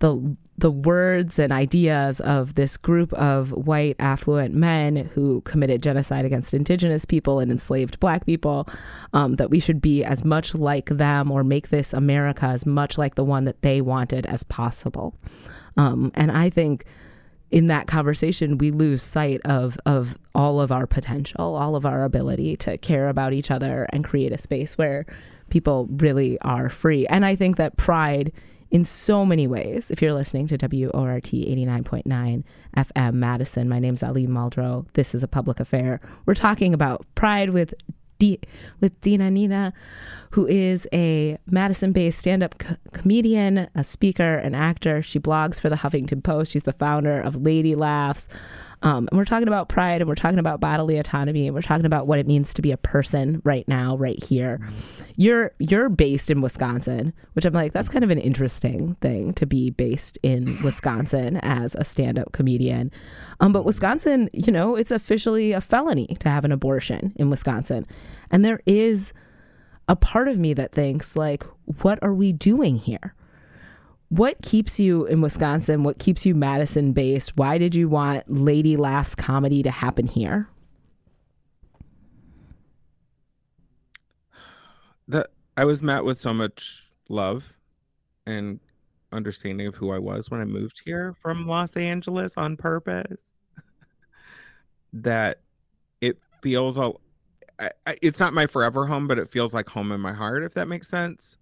[0.00, 6.26] the the words and ideas of this group of white affluent men who committed genocide
[6.26, 8.68] against indigenous people and enslaved black people
[9.14, 12.98] um, that we should be as much like them or make this america as much
[12.98, 15.14] like the one that they wanted as possible.
[15.76, 16.84] Um, and i think
[17.50, 22.04] in that conversation we lose sight of of all of our potential all of our
[22.04, 25.06] ability to care about each other and create a space where
[25.48, 27.06] people really are free.
[27.06, 28.30] And i think that pride
[28.70, 29.90] in so many ways.
[29.90, 32.44] If you're listening to WORT 89.9
[32.76, 34.86] FM Madison, my name's Ali Muldrow.
[34.92, 36.00] This is a public affair.
[36.26, 37.74] We're talking about pride with
[38.18, 38.40] D-
[38.80, 39.72] with Dina Nina,
[40.32, 45.00] who is a Madison based stand up co- comedian, a speaker, an actor.
[45.02, 46.52] She blogs for the Huffington Post.
[46.52, 48.28] She's the founder of Lady Laughs.
[48.82, 51.86] Um, and we're talking about pride and we're talking about bodily autonomy and we're talking
[51.86, 54.60] about what it means to be a person right now, right here.
[55.16, 59.44] You're you're based in Wisconsin, which I'm like, that's kind of an interesting thing to
[59.44, 62.90] be based in Wisconsin as a stand-up comedian.
[63.40, 67.86] Um, but Wisconsin, you know, it's officially a felony to have an abortion in Wisconsin.
[68.30, 69.12] And there is
[69.88, 71.44] a part of me that thinks like,
[71.82, 73.14] what are we doing here?
[74.10, 75.84] What keeps you in Wisconsin?
[75.84, 77.36] What keeps you Madison based?
[77.36, 80.48] Why did you want Lady Laughs comedy to happen here?
[85.06, 87.52] The I was met with so much love
[88.26, 88.58] and
[89.12, 93.20] understanding of who I was when I moved here from Los Angeles on purpose.
[94.92, 95.38] that
[96.00, 97.00] it feels all
[97.60, 100.42] I, I, it's not my forever home, but it feels like home in my heart,
[100.42, 101.36] if that makes sense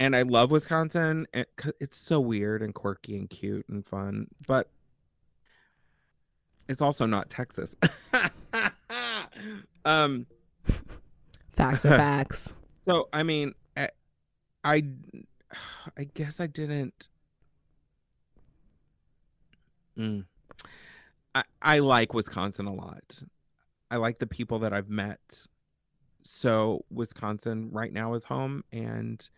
[0.00, 1.26] and I love Wisconsin.
[1.32, 4.70] It, it's so weird and quirky and cute and fun, but
[6.68, 7.76] it's also not Texas.
[9.84, 10.26] um,
[11.52, 12.54] facts are facts.
[12.88, 13.90] So I mean, I,
[14.64, 14.84] I,
[15.98, 17.08] I guess I didn't.
[19.98, 20.24] Mm.
[21.34, 23.22] I I like Wisconsin a lot.
[23.90, 25.46] I like the people that I've met.
[26.22, 29.28] So Wisconsin right now is home, and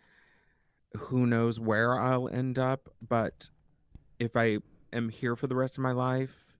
[0.96, 3.48] who knows where I'll end up, but
[4.18, 4.58] if I
[4.92, 6.56] am here for the rest of my life,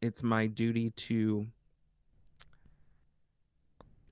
[0.00, 1.46] it's my duty to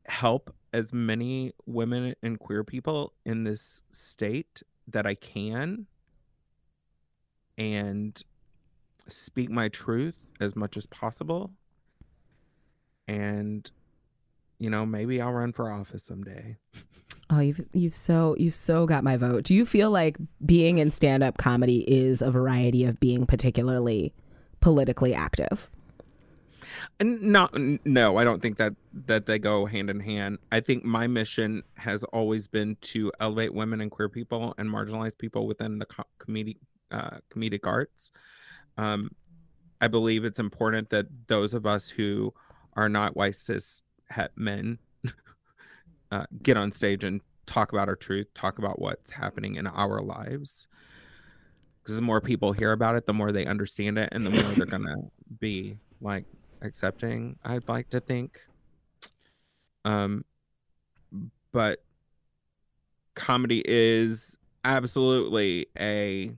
[0.07, 5.87] help as many women and queer people in this state that I can
[7.59, 8.23] and
[9.09, 11.53] speak my truth as much as possible.
[13.09, 13.71] And,
[14.59, 16.57] you know, maybe I'll run for office someday.
[17.29, 19.45] Oh, you've you've so you've so got my vote.
[19.45, 24.13] Do you feel like being in stand up comedy is a variety of being particularly
[24.61, 25.69] politically active?
[27.01, 27.53] Not
[27.85, 28.75] no, I don't think that
[29.07, 30.39] that they go hand in hand.
[30.53, 35.19] I think my mission has always been to elevate women and queer people and marginalized
[35.19, 35.87] people within the
[36.21, 36.57] comedic
[36.91, 38.13] uh, comedic arts.
[38.79, 39.11] Um,
[39.81, 42.33] I believe it's important that those of us who
[42.75, 44.79] are not white cis het men
[46.11, 50.01] uh, get on stage and talk about our truth, talk about what's happening in our
[50.01, 50.67] lives.
[51.83, 54.43] Because the more people hear about it, the more they understand it, and the more
[54.43, 54.97] they're gonna
[55.41, 56.25] be like
[56.63, 57.39] accepting.
[57.45, 58.41] I'd like to think.
[59.85, 60.25] Um,
[61.53, 61.83] but
[63.15, 66.35] comedy is absolutely a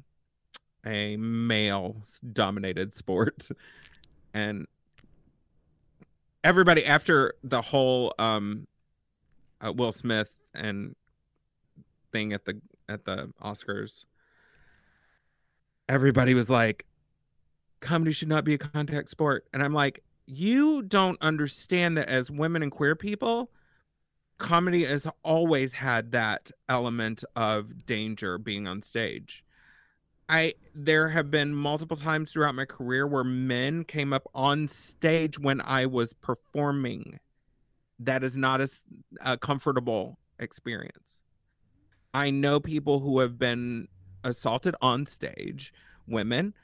[0.87, 1.97] a male
[2.33, 3.49] dominated sport
[4.33, 4.67] and
[6.45, 8.67] everybody after the whole um
[9.65, 10.95] uh, Will Smith and
[12.13, 14.05] thing at the at the Oscars,
[15.89, 16.87] everybody was like,
[17.81, 22.31] "Comedy should not be a contact sport," and I'm like, "You don't understand that as
[22.31, 23.51] women and queer people."
[24.39, 29.45] Comedy has always had that element of danger being on stage.
[30.29, 35.39] I there have been multiple times throughout my career where men came up on stage
[35.39, 37.19] when I was performing
[37.99, 38.69] that is not a,
[39.23, 41.21] a comfortable experience.
[42.15, 43.89] I know people who have been
[44.25, 45.73] assaulted on stage,
[46.07, 46.55] women,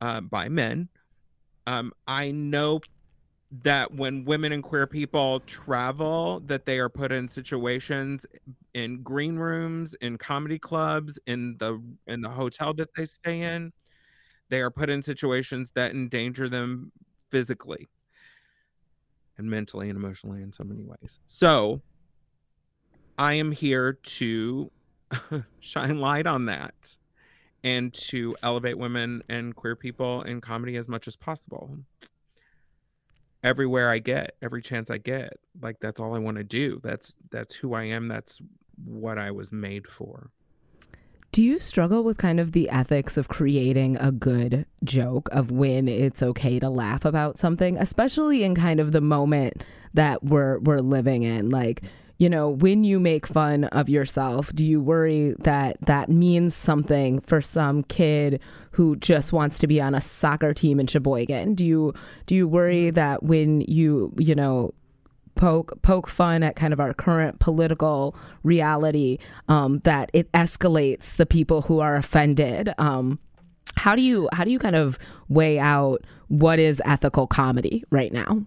[0.00, 0.88] uh, by men.
[1.66, 2.80] Um, I know
[3.62, 8.24] that when women and queer people travel, that they are put in situations
[8.74, 13.72] in green rooms, in comedy clubs, in the in the hotel that they stay in.
[14.48, 16.92] They are put in situations that endanger them
[17.30, 17.88] physically
[19.40, 21.18] and mentally and emotionally in so many ways.
[21.26, 21.80] So
[23.18, 24.70] I am here to
[25.60, 26.96] shine light on that
[27.64, 31.78] and to elevate women and queer people in comedy as much as possible.
[33.42, 36.78] Everywhere I get, every chance I get, like that's all I want to do.
[36.82, 38.06] That's that's who I am.
[38.08, 38.40] That's
[38.84, 40.30] what I was made for.
[41.32, 45.86] Do you struggle with kind of the ethics of creating a good joke of when
[45.86, 49.62] it's okay to laugh about something, especially in kind of the moment
[49.94, 51.48] that we're we're living in?
[51.48, 51.84] Like,
[52.18, 57.20] you know, when you make fun of yourself, do you worry that that means something
[57.20, 58.40] for some kid
[58.72, 61.54] who just wants to be on a soccer team in Sheboygan?
[61.54, 61.94] Do you
[62.26, 62.96] do you worry mm-hmm.
[62.96, 64.74] that when you, you know,
[65.40, 69.16] poke poke fun at kind of our current political reality
[69.48, 72.74] um, that it escalates the people who are offended.
[72.76, 73.18] Um,
[73.76, 78.12] how do you how do you kind of weigh out what is ethical comedy right
[78.12, 78.44] now?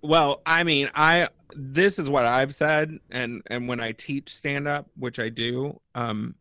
[0.00, 4.68] Well i mean i this is what i've said and and when i teach stand
[4.68, 6.34] up which i do um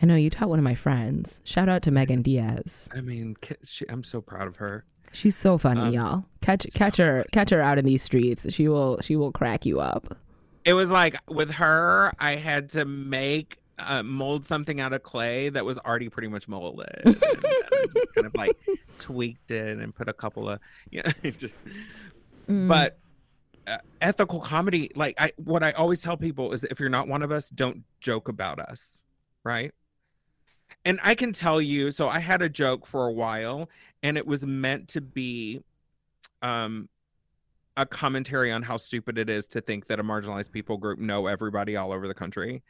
[0.00, 1.40] i know you taught one of my friends.
[1.44, 2.88] Shout out to megan diaz.
[2.94, 6.24] I mean she, i'm so proud of her She's so funny, um, y'all.
[6.40, 8.52] Catch catch so her catch her out in these streets.
[8.52, 10.18] She will she will crack you up.
[10.64, 15.48] It was like with her, I had to make uh, mold something out of clay
[15.50, 17.02] that was already pretty much molded.
[17.04, 18.56] kind of like
[18.98, 20.58] tweaked it and put a couple of
[20.90, 21.54] you know, just.
[22.48, 22.68] Mm.
[22.68, 22.98] But
[23.66, 27.22] uh, ethical comedy, like I, what I always tell people is, if you're not one
[27.22, 29.02] of us, don't joke about us,
[29.44, 29.72] right?
[30.84, 33.68] And I can tell you, so I had a joke for a while,
[34.02, 35.62] and it was meant to be
[36.42, 36.88] um
[37.76, 41.26] a commentary on how stupid it is to think that a marginalized people group know
[41.26, 42.62] everybody all over the country.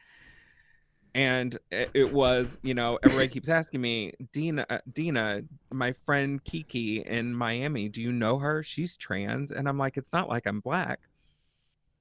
[1.13, 7.03] And it was, you know, everybody keeps asking me, Dina, uh, Dina, my friend Kiki
[7.05, 8.61] in Miami, do you know her?
[8.63, 10.99] She's trans, and I'm like, it's not like I'm black.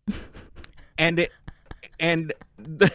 [0.99, 1.33] and it,
[2.01, 2.91] and the,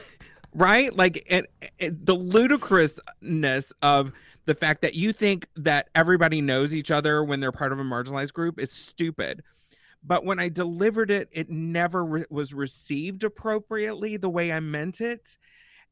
[0.60, 0.96] right?
[0.96, 4.12] Like it, it, the ludicrousness of
[4.46, 7.84] the fact that you think that everybody knows each other when they're part of a
[7.84, 9.42] marginalized group is stupid.
[10.04, 15.02] But when I delivered it, it never re- was received appropriately the way I meant
[15.02, 15.38] it.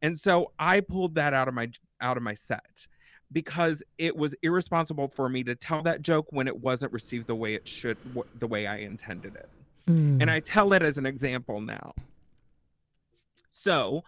[0.01, 2.87] And so I pulled that out of my out of my set
[3.31, 7.35] because it was irresponsible for me to tell that joke when it wasn't received the
[7.35, 7.97] way it should
[8.37, 9.49] the way I intended it.
[9.87, 10.21] Mm.
[10.21, 11.93] And I tell it as an example now.
[13.49, 14.03] So,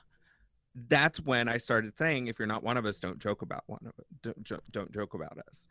[0.88, 3.82] that's when I started saying, if you're not one of us, don't joke about one
[3.86, 4.44] of it.
[4.44, 5.68] Don't, don't joke about us.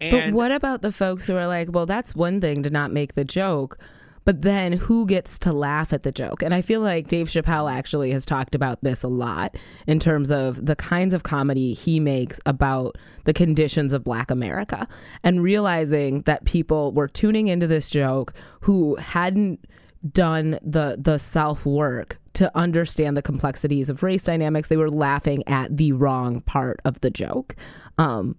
[0.00, 2.92] And but what about the folks who are like, well, that's one thing to not
[2.92, 3.78] make the joke,
[4.24, 6.42] but then who gets to laugh at the joke?
[6.42, 10.30] And I feel like Dave Chappelle actually has talked about this a lot in terms
[10.30, 14.88] of the kinds of comedy he makes about the conditions of Black America
[15.22, 19.64] and realizing that people were tuning into this joke who hadn't
[20.10, 24.68] done the the self work to understand the complexities of race dynamics.
[24.68, 27.54] They were laughing at the wrong part of the joke.
[27.98, 28.36] Um,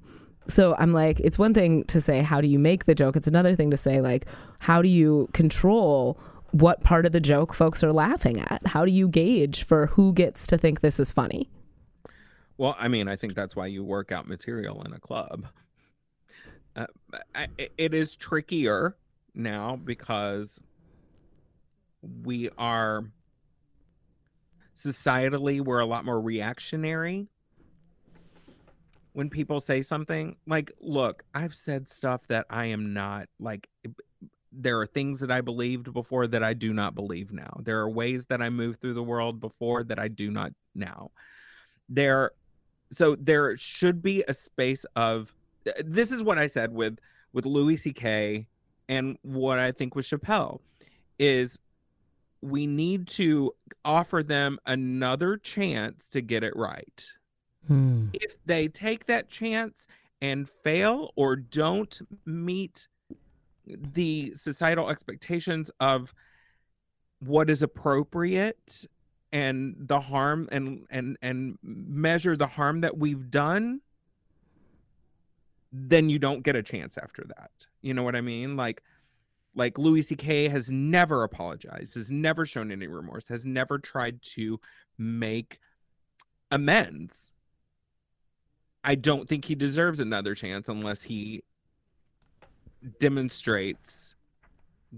[0.48, 3.16] so I'm like, it's one thing to say, how do you make the joke?
[3.16, 4.26] It's another thing to say, like,
[4.60, 6.20] how do you control
[6.52, 8.66] what part of the joke folks are laughing at?
[8.68, 11.50] How do you gauge for who gets to think this is funny?
[12.58, 15.48] Well, I mean, I think that's why you work out material in a club.
[16.76, 16.88] Uh,
[17.34, 18.96] I, it is trickier
[19.34, 20.60] now because
[22.02, 23.06] we are
[24.76, 27.28] societally we're a lot more reactionary
[29.14, 30.36] when people say something.
[30.48, 33.70] Like look i've said stuff that i am not like
[34.52, 37.60] there are things that i believed before that i do not believe now.
[37.62, 41.12] There are ways that i moved through the world before that i do not now.
[41.90, 42.32] There
[42.92, 45.34] so there should be a space of
[45.68, 47.00] uh, this is what i said with
[47.34, 48.46] with louis ck
[48.88, 50.60] and what i think with chappelle
[51.18, 51.58] is
[52.44, 53.54] we need to
[53.86, 57.06] offer them another chance to get it right.
[57.68, 58.08] Hmm.
[58.14, 59.88] If they take that chance
[60.22, 62.90] and fail or don't meet
[63.66, 66.14] the societal expectations of
[67.20, 68.86] what is appropriate
[69.32, 73.80] and the harm and and and measure the harm that we've done
[75.72, 78.84] then you don't get a chance after that you know what i mean like
[79.56, 80.50] like Louis C.K.
[80.50, 84.60] has never apologized, has never shown any remorse, has never tried to
[84.98, 85.60] make
[86.52, 87.32] amends.
[88.84, 91.44] I don't think he deserves another chance unless he
[93.00, 94.13] demonstrates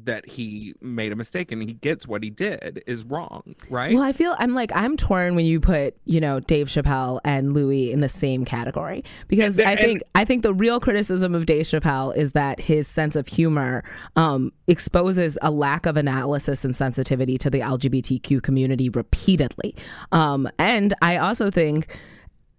[0.04, 3.94] that he made a mistake and he gets what he did is wrong, right?
[3.94, 7.54] Well, I feel I'm like I'm torn when you put, you know, Dave Chappelle and
[7.54, 11.46] Louis in the same category because and, I think I think the real criticism of
[11.46, 13.84] Dave Chappelle is that his sense of humor
[14.18, 19.76] um, exposes a lack of analysis and sensitivity to the LGBTQ community repeatedly.
[20.12, 21.96] Um, and I also think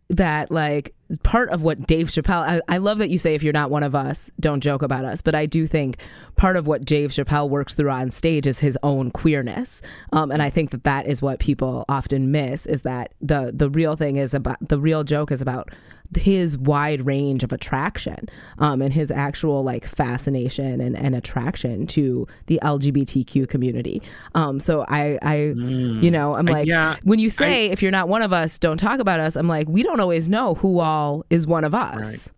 [0.08, 3.52] that like part of what Dave Chappelle I, I love that you say if you're
[3.52, 5.22] not one of us, don't joke about us.
[5.22, 5.98] But I do think
[6.36, 9.82] part of what Dave Chappelle works through on stage is his own queerness.
[10.12, 13.70] Um, and I think that that is what people often miss is that the the
[13.70, 15.70] real thing is about the real joke is about
[16.16, 18.28] his wide range of attraction
[18.58, 24.02] um, and his actual like fascination and, and attraction to the LGBTQ community.
[24.34, 28.08] Um, so I, I you know, I'm like, yeah, when you say if you're not
[28.08, 29.36] one of us, don't talk about us.
[29.36, 32.32] I'm like, we don't always know who all is one of us.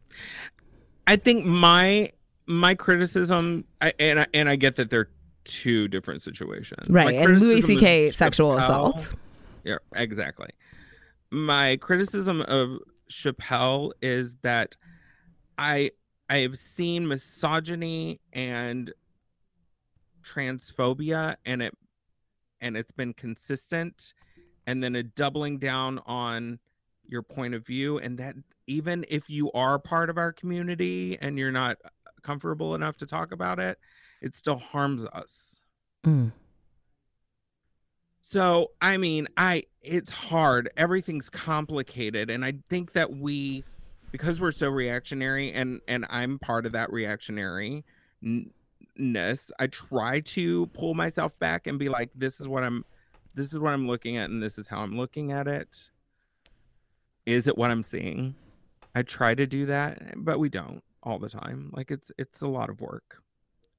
[1.07, 2.13] I think my
[2.47, 5.11] my criticism, I, and I, and I get that they're
[5.45, 7.15] two different situations, My Right.
[7.15, 8.11] And Louis C.K.
[8.11, 9.13] sexual assault.
[9.65, 10.49] Yeah, exactly.
[11.31, 12.79] My criticism of
[13.11, 14.77] Chappelle is that
[15.57, 15.91] I
[16.29, 18.93] I have seen misogyny and
[20.23, 21.75] transphobia and it
[22.61, 24.13] and it's been consistent
[24.67, 26.59] and then a doubling down on
[27.07, 28.35] your point of view and that
[28.67, 31.79] even if you are part of our community and you're not
[32.23, 33.79] comfortable enough to talk about it
[34.21, 35.61] it still harms us
[36.05, 36.33] Mm.
[38.21, 40.69] so, I mean, I it's hard.
[40.77, 43.65] Everything's complicated and I think that we
[44.11, 47.85] because we're so reactionary and and I'm part of that reactionary
[48.97, 52.85] ness, I try to pull myself back and be like this is what I'm
[53.35, 55.91] this is what I'm looking at and this is how I'm looking at it.
[57.27, 58.35] Is it what I'm seeing?
[58.95, 61.71] I try to do that, but we don't all the time.
[61.73, 63.23] Like it's it's a lot of work.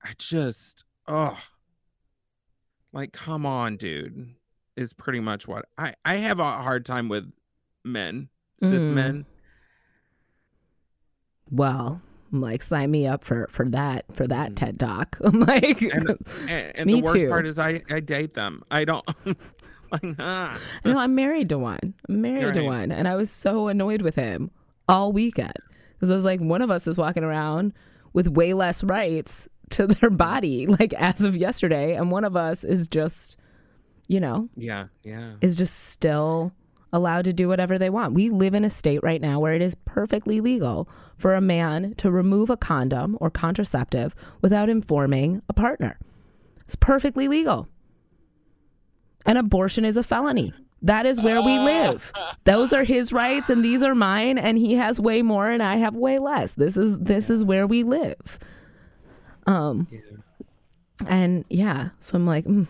[0.04, 1.38] I just oh
[2.94, 4.36] like come on dude
[4.80, 7.32] is pretty much what i i have a hard time with
[7.84, 8.94] men cis Mm.
[8.94, 9.26] men
[11.52, 12.02] Well,
[12.32, 14.56] I'm like, sign me up for for that for that Mm.
[14.56, 15.18] TED talk.
[15.22, 16.10] I'm like, and
[16.48, 17.28] and, and the worst too.
[17.30, 19.04] part is i i date them i don't
[19.92, 20.58] like ah.
[20.86, 21.96] no, I'm married to one.
[22.08, 24.52] I'm married to one, and I was so annoyed with him
[24.88, 25.54] all weekend
[25.94, 27.74] because I was like, one of us is walking around
[28.14, 32.64] with way less rights to their body, like as of yesterday, and one of us
[32.64, 33.36] is just,
[34.10, 36.52] you know, yeah yeah is just still
[36.92, 38.14] allowed to do whatever they want.
[38.14, 41.94] We live in a state right now where it is perfectly legal for a man
[41.96, 46.00] to remove a condom or contraceptive without informing a partner.
[46.62, 47.68] It's perfectly legal.
[49.26, 50.54] And abortion is a felony.
[50.82, 52.12] That is where we live.
[52.46, 55.76] Those are his rights and these are mine and he has way more and I
[55.76, 56.54] have way less.
[56.54, 58.40] This is this is where we live.
[59.46, 59.88] Um
[61.06, 62.68] and yeah, so I'm like mm.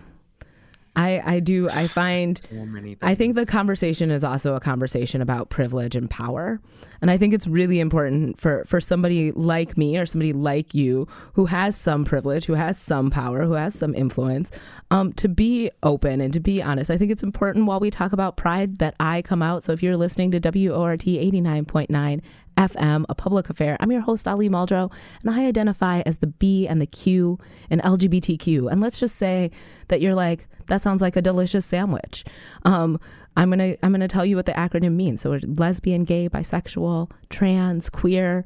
[0.96, 2.68] I I do I find so
[3.02, 6.60] I think the conversation is also a conversation about privilege and power.
[7.02, 11.08] And I think it's really important for, for somebody like me or somebody like you
[11.34, 14.52] who has some privilege, who has some power, who has some influence,
[14.92, 16.92] um, to be open and to be honest.
[16.92, 19.64] I think it's important while we talk about pride that I come out.
[19.64, 22.22] So if you're listening to WORT 89.9
[22.58, 24.92] FM, a public affair, I'm your host, Ali Muldrow,
[25.22, 27.40] and I identify as the B and the Q
[27.70, 28.72] in LGBTQ.
[28.72, 29.52] And let's just say
[29.88, 32.24] that you're like, that sounds like a delicious sandwich.
[32.64, 33.00] Um,
[33.36, 35.22] I'm gonna I'm gonna tell you what the acronym means.
[35.22, 38.46] So it's lesbian, gay, bisexual, trans, queer,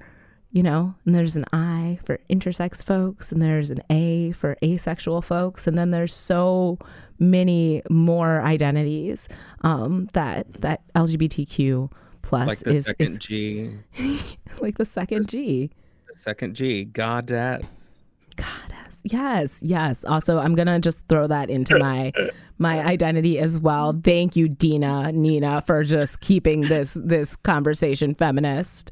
[0.51, 5.21] you know, and there's an I for intersex folks, and there's an A for asexual
[5.21, 6.77] folks, and then there's so
[7.19, 9.27] many more identities
[9.61, 11.91] um, that that LGBTQ
[12.23, 13.71] plus like the is, second is g
[14.59, 15.69] like the second G.
[16.11, 17.83] the second g goddess
[18.35, 18.99] Goddess.
[19.03, 20.03] Yes, yes.
[20.05, 22.11] Also, I'm gonna just throw that into my
[22.57, 23.99] my identity as well.
[24.03, 28.91] Thank you, Dina, Nina, for just keeping this this conversation feminist.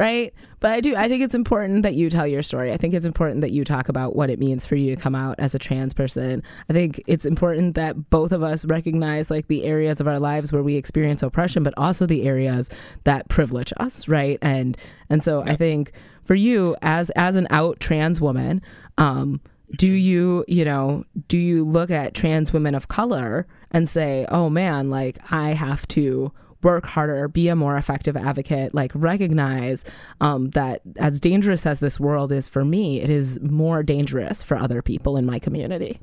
[0.00, 0.32] Right?
[0.60, 2.72] But I do I think it's important that you tell your story.
[2.72, 5.14] I think it's important that you talk about what it means for you to come
[5.14, 6.42] out as a trans person.
[6.70, 10.54] I think it's important that both of us recognize like the areas of our lives
[10.54, 12.70] where we experience oppression, but also the areas
[13.04, 14.38] that privilege us, right?
[14.40, 14.74] And
[15.10, 15.92] and so I think
[16.22, 18.62] for you as as an out trans woman,
[18.96, 19.38] um,
[19.76, 24.48] do you you know do you look at trans women of color and say, oh
[24.48, 26.32] man, like I have to
[26.62, 29.84] work harder, be a more effective advocate, like recognize
[30.20, 34.56] um, that as dangerous as this world is for me, it is more dangerous for
[34.56, 36.00] other people in my community.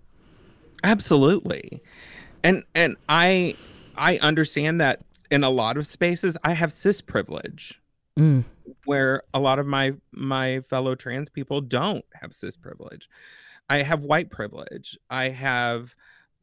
[0.84, 1.82] absolutely
[2.43, 3.55] and and i
[3.95, 5.01] i understand that
[5.32, 7.82] in a lot of spaces i have cis privilege
[8.16, 8.45] Mm.
[8.86, 13.08] where a lot of my my fellow trans people don't have cis privilege
[13.70, 15.93] i have white privilege i have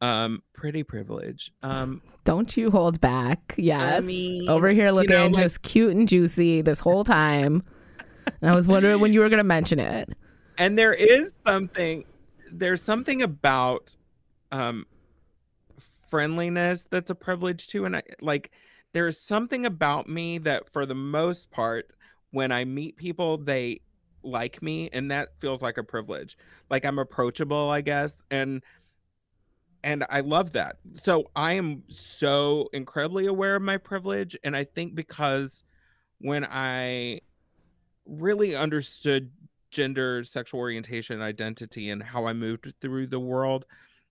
[0.05, 3.53] um pretty privilege um Don't you hold back.
[3.57, 4.05] Yes.
[4.05, 7.63] mean, Over here you looking know, like- just cute and juicy this whole time.
[8.41, 10.09] and I was wondering when you were going to mention it.
[10.57, 12.05] and there is something
[12.51, 13.95] there's something about
[14.51, 14.85] um
[16.09, 18.51] friendliness that's a privilege too and I, like
[18.93, 21.91] there's something about me that for the most part
[22.31, 23.81] when I meet people they
[24.23, 26.35] like me and that feels like a privilege.
[26.69, 28.63] Like I'm approachable, I guess, and
[29.85, 30.77] and I love that.
[30.95, 35.63] So I am so incredibly aware of my privilege and I think because
[36.17, 37.21] when I
[38.05, 39.31] really understood
[39.69, 43.65] gender, sexual orientation, identity and how I moved through the world,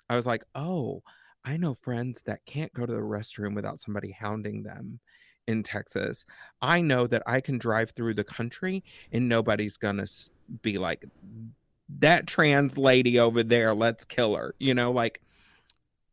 [0.08, 1.02] I was like, "Oh,
[1.44, 5.00] I know friends that can't go to the restroom without somebody hounding them
[5.46, 6.24] in Texas.
[6.62, 10.06] I know that I can drive through the country and nobody's going to
[10.62, 11.04] be like,
[11.98, 14.54] that trans lady over there, let's kill her.
[14.58, 15.20] You know, like,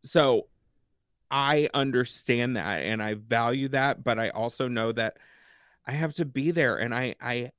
[0.04, 0.48] so
[1.30, 5.18] I understand that and I value that, but I also know that
[5.86, 7.52] I have to be there and I, I,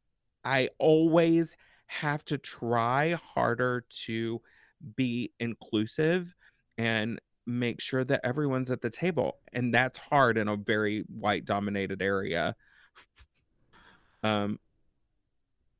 [0.45, 4.40] I always have to try harder to
[4.97, 6.34] be inclusive
[6.76, 11.45] and make sure that everyone's at the table and that's hard in a very white
[11.45, 12.55] dominated area.
[14.22, 14.59] Um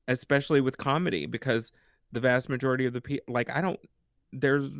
[0.09, 1.73] especially with comedy because
[2.11, 3.81] the vast majority of the people like i don't
[4.33, 4.71] there's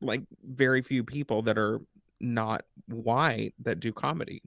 [0.00, 1.80] like very few people that are
[2.20, 4.42] not white that do comedy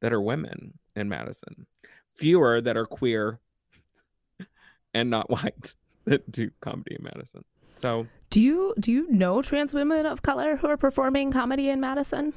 [0.00, 1.66] that are women in madison
[2.14, 3.38] fewer that are queer
[4.94, 5.74] and not white
[6.04, 7.44] that do comedy in madison
[7.80, 11.80] so do you do you know trans women of color who are performing comedy in
[11.80, 12.34] Madison?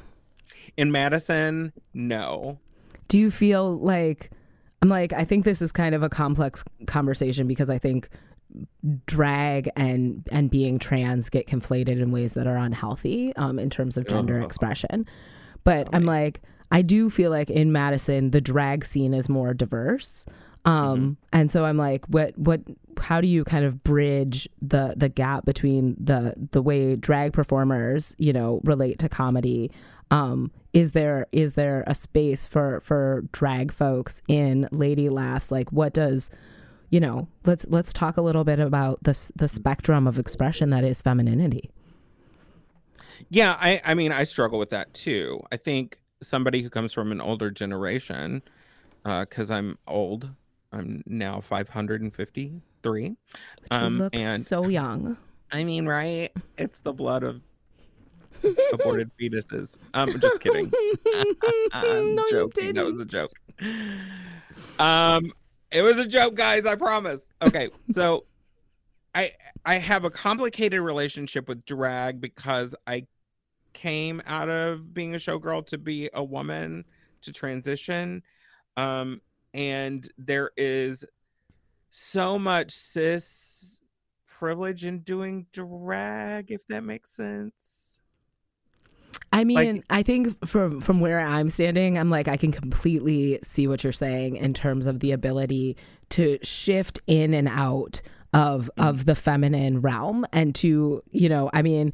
[0.78, 2.60] In Madison, no.
[3.08, 4.32] Do you feel like
[4.82, 8.10] I'm like I think this is kind of a complex conversation because I think
[9.06, 13.98] drag and and being trans get conflated in ways that are unhealthy um, in terms
[13.98, 14.46] of gender oh.
[14.46, 15.06] expression.
[15.64, 16.42] But I'm like
[16.72, 20.26] I do feel like in Madison the drag scene is more diverse.
[20.64, 21.12] Um, mm-hmm.
[21.34, 22.62] and so I'm like, what, what,
[23.00, 28.16] how do you kind of bridge the, the gap between the, the way drag performers,
[28.20, 29.72] you know, relate to comedy?
[30.12, 35.52] Um, is there, is there a space for, for drag folks in lady laughs?
[35.52, 36.30] Like what does,
[36.92, 40.84] you know, let's, let's talk a little bit about the, the spectrum of expression that
[40.84, 41.72] is femininity.
[43.30, 43.58] Yeah.
[43.60, 45.42] I, I mean, I struggle with that too.
[45.52, 48.44] I think somebody who comes from an older generation,
[49.06, 50.30] uh, cause I'm old,
[50.74, 52.52] I'm now 553.
[53.02, 53.18] Which
[53.72, 55.18] um, look and so young.
[55.52, 56.32] I mean, right?
[56.58, 57.42] It's the blood of
[58.74, 59.78] aborted fetuses.
[59.94, 60.72] I'm um, just kidding.
[61.74, 62.74] I'm no, joking.
[62.74, 63.32] That was a joke.
[64.80, 65.32] Um,
[65.72, 66.66] it was a joke, guys.
[66.66, 67.26] I promise.
[67.42, 68.26] Okay, so
[69.16, 69.32] I
[69.66, 73.06] I have a complicated relationship with drag because I
[73.74, 76.86] came out of being a showgirl to be a woman
[77.22, 78.24] to transition.
[78.78, 79.22] Um,
[79.54, 81.06] and there is
[81.90, 83.80] so much cis
[84.28, 87.81] privilege in doing drag if that makes sense
[89.32, 93.40] I mean, like, I think from from where I'm standing, I'm like I can completely
[93.44, 95.78] see what you're saying in terms of the ability
[96.10, 98.02] to shift in and out
[98.34, 98.90] of mm-hmm.
[98.90, 101.94] of the feminine realm and to, you know, I mean,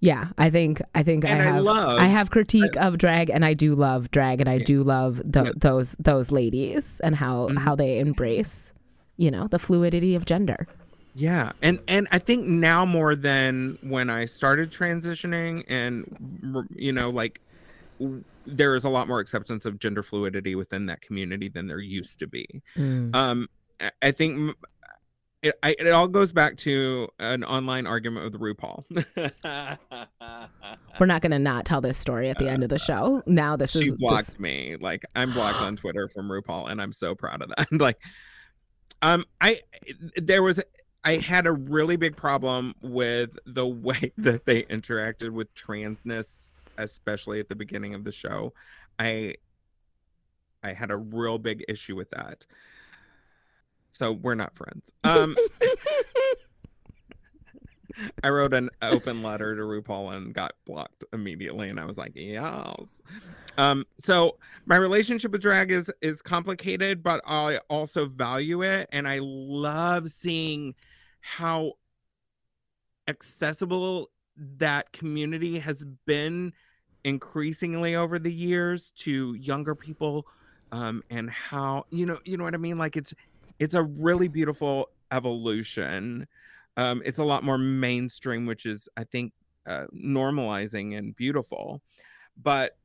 [0.00, 3.30] yeah, I think I think I have I, love, I have critique I, of drag,
[3.30, 5.52] and I do love drag, and I do love the, yeah.
[5.56, 7.56] those those ladies and how mm-hmm.
[7.56, 8.70] how they embrace,
[9.16, 10.66] you know, the fluidity of gender.
[11.14, 17.10] Yeah, and and I think now more than when I started transitioning, and you know,
[17.10, 17.40] like
[18.46, 22.18] there is a lot more acceptance of gender fluidity within that community than there used
[22.18, 22.62] to be.
[22.76, 23.14] Mm.
[23.14, 23.48] Um,
[24.02, 24.56] I think
[25.44, 28.84] it, I, it all goes back to an online argument with RuPaul.
[30.98, 33.22] We're not going to not tell this story at the end of the show.
[33.26, 34.40] Now this she is she blocked this...
[34.40, 34.76] me.
[34.80, 37.68] Like I'm blocked on Twitter from RuPaul, and I'm so proud of that.
[37.72, 37.98] like,
[39.02, 39.60] um, I
[40.16, 40.60] there was
[41.04, 47.40] I had a really big problem with the way that they interacted with transness, especially
[47.40, 48.52] at the beginning of the show.
[48.98, 49.34] I
[50.62, 52.46] I had a real big issue with that.
[53.92, 54.90] So we're not friends.
[55.04, 55.36] Um,
[58.24, 62.12] I wrote an open letter to RuPaul and got blocked immediately, and I was like,
[62.14, 63.00] "Yes."
[63.56, 69.06] Um, so my relationship with drag is is complicated, but I also value it, and
[69.06, 70.74] I love seeing
[71.24, 71.72] how
[73.08, 76.52] accessible that community has been
[77.02, 80.26] increasingly over the years to younger people,
[80.70, 82.76] um, and how you know you know what I mean.
[82.76, 83.14] Like it's
[83.58, 86.26] it's a really beautiful evolution.
[86.76, 89.32] Um, it's a lot more mainstream, which is, I think,
[89.66, 91.80] uh, normalizing and beautiful.
[92.40, 92.76] But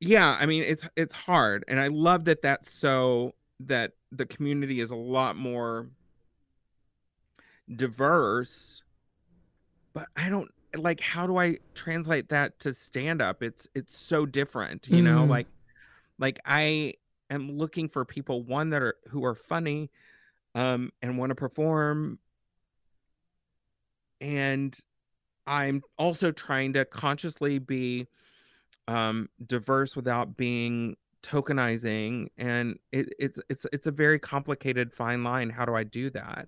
[0.00, 4.80] yeah, I mean, it's it's hard, and I love that that's so that the community
[4.80, 5.88] is a lot more
[7.74, 8.82] diverse.
[9.92, 13.42] But I don't like how do I translate that to stand up?
[13.42, 15.04] It's it's so different, you mm.
[15.04, 15.46] know, like
[16.18, 16.94] like I
[17.30, 19.90] am looking for people one that are who are funny
[20.54, 22.18] um and want to perform
[24.20, 24.76] and
[25.46, 28.06] I'm also trying to consciously be
[28.88, 35.50] um diverse without being tokenizing and it, it's it's it's a very complicated fine line
[35.50, 36.46] how do i do that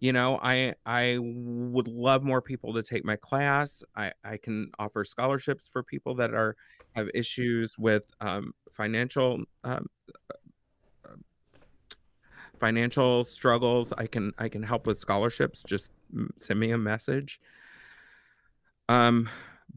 [0.00, 3.84] you know i i would love more people to take my class.
[3.94, 6.56] I i can offer scholarships for people that are
[6.96, 9.86] have issues with um, financial um,
[11.04, 11.14] uh,
[12.58, 13.92] financial struggles.
[13.96, 15.62] I can i can help with scholarships.
[15.62, 15.90] Just
[16.36, 17.40] send me a message.
[18.88, 19.28] Um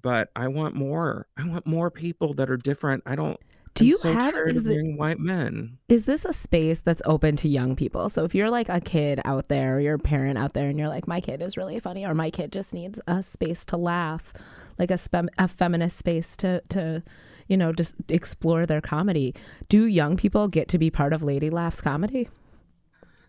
[0.01, 1.27] but i want more.
[1.37, 3.03] I want more people that are different.
[3.05, 3.39] I don't
[3.75, 7.35] do I'm you so have is the, white men is this a space that's open
[7.37, 8.09] to young people?
[8.09, 10.77] So if you're like a kid out there, or you're a parent out there, and
[10.77, 13.77] you're like, my kid is really funny, or my kid just needs a space to
[13.77, 14.33] laugh,
[14.77, 17.03] like a spem- a feminist space to to
[17.47, 19.33] you know just explore their comedy.
[19.69, 22.29] Do young people get to be part of Lady Laughs comedy?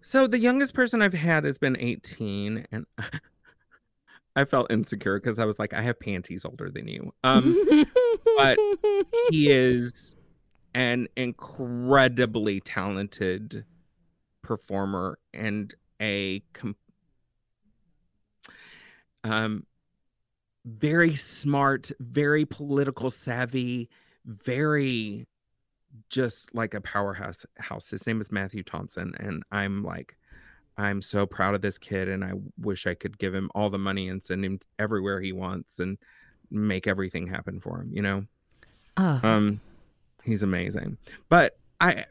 [0.01, 2.85] So the youngest person I've had has been 18, and
[4.37, 7.15] I felt insecure because I was like, I have panties older than you.
[7.23, 7.87] Um,
[8.37, 8.59] but
[9.31, 10.15] he is
[10.75, 13.65] an incredibly talented
[14.43, 16.77] performer and a com-
[19.23, 19.65] um
[20.67, 23.89] very smart, very political savvy,
[24.25, 25.27] very
[26.09, 27.91] just like a powerhouse house.
[27.91, 30.17] His name is Matthew Thompson and I'm like
[30.77, 33.79] I'm so proud of this kid and I wish I could give him all the
[33.79, 35.99] money and send him everywhere he wants and
[36.51, 38.25] make everything happen for him, you know.
[38.97, 39.21] Oh.
[39.23, 39.61] Um
[40.25, 40.99] he's amazing.
[41.29, 42.05] But I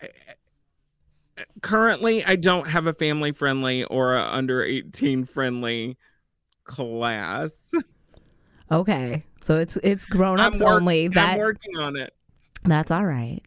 [1.61, 5.97] currently I don't have a family friendly or a under 18 friendly
[6.63, 7.71] class.
[8.71, 9.23] Okay.
[9.41, 11.07] So it's it's grown ups work- only.
[11.09, 12.13] That I'm working on it.
[12.63, 13.45] That's all right.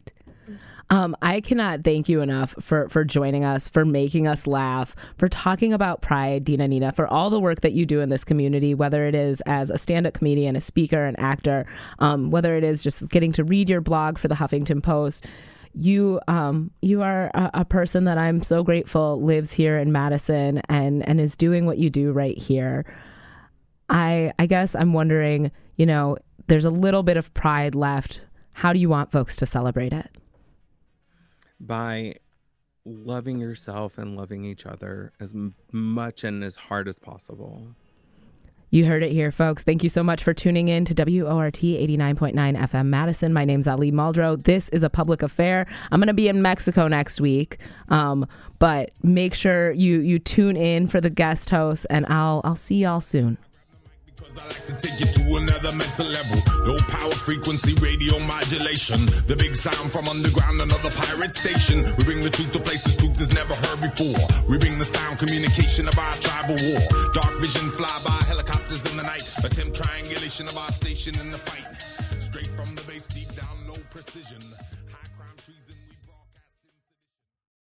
[0.89, 5.27] Um, I cannot thank you enough for for joining us, for making us laugh, for
[5.27, 8.73] talking about Pride, Dina Nina, for all the work that you do in this community,
[8.73, 11.65] whether it is as a stand up comedian, a speaker, an actor,
[11.99, 15.25] um, whether it is just getting to read your blog for the Huffington Post.
[15.73, 20.61] You um, you are a, a person that I'm so grateful lives here in Madison
[20.69, 22.85] and and is doing what you do right here.
[23.89, 26.17] I I guess I'm wondering, you know,
[26.47, 28.21] there's a little bit of pride left.
[28.53, 30.16] How do you want folks to celebrate it?
[31.59, 32.15] By
[32.85, 35.35] loving yourself and loving each other as
[35.71, 37.75] much and as hard as possible.
[38.69, 39.63] You heard it here, folks.
[39.63, 43.31] Thank you so much for tuning in to WORT 89.9 FM Madison.
[43.31, 44.43] My name's Ali Muldrow.
[44.43, 45.65] This is a public affair.
[45.89, 48.27] I'm going to be in Mexico next week, um,
[48.59, 52.79] but make sure you you tune in for the guest host, and I'll I'll see
[52.83, 53.37] y'all soon.
[54.17, 56.41] Because I like to take you to another mental level.
[56.65, 59.05] Low power frequency radio modulation.
[59.29, 61.85] The big sound from underground, another pirate station.
[61.85, 64.17] We bring the truth to places truth is never heard before.
[64.49, 66.81] We bring the sound communication of our tribal war.
[67.13, 69.21] Dark vision fly by helicopters in the night.
[69.45, 71.69] Attempt triangulation of our station in the fight.
[72.17, 74.41] Straight from the base, deep down, low precision.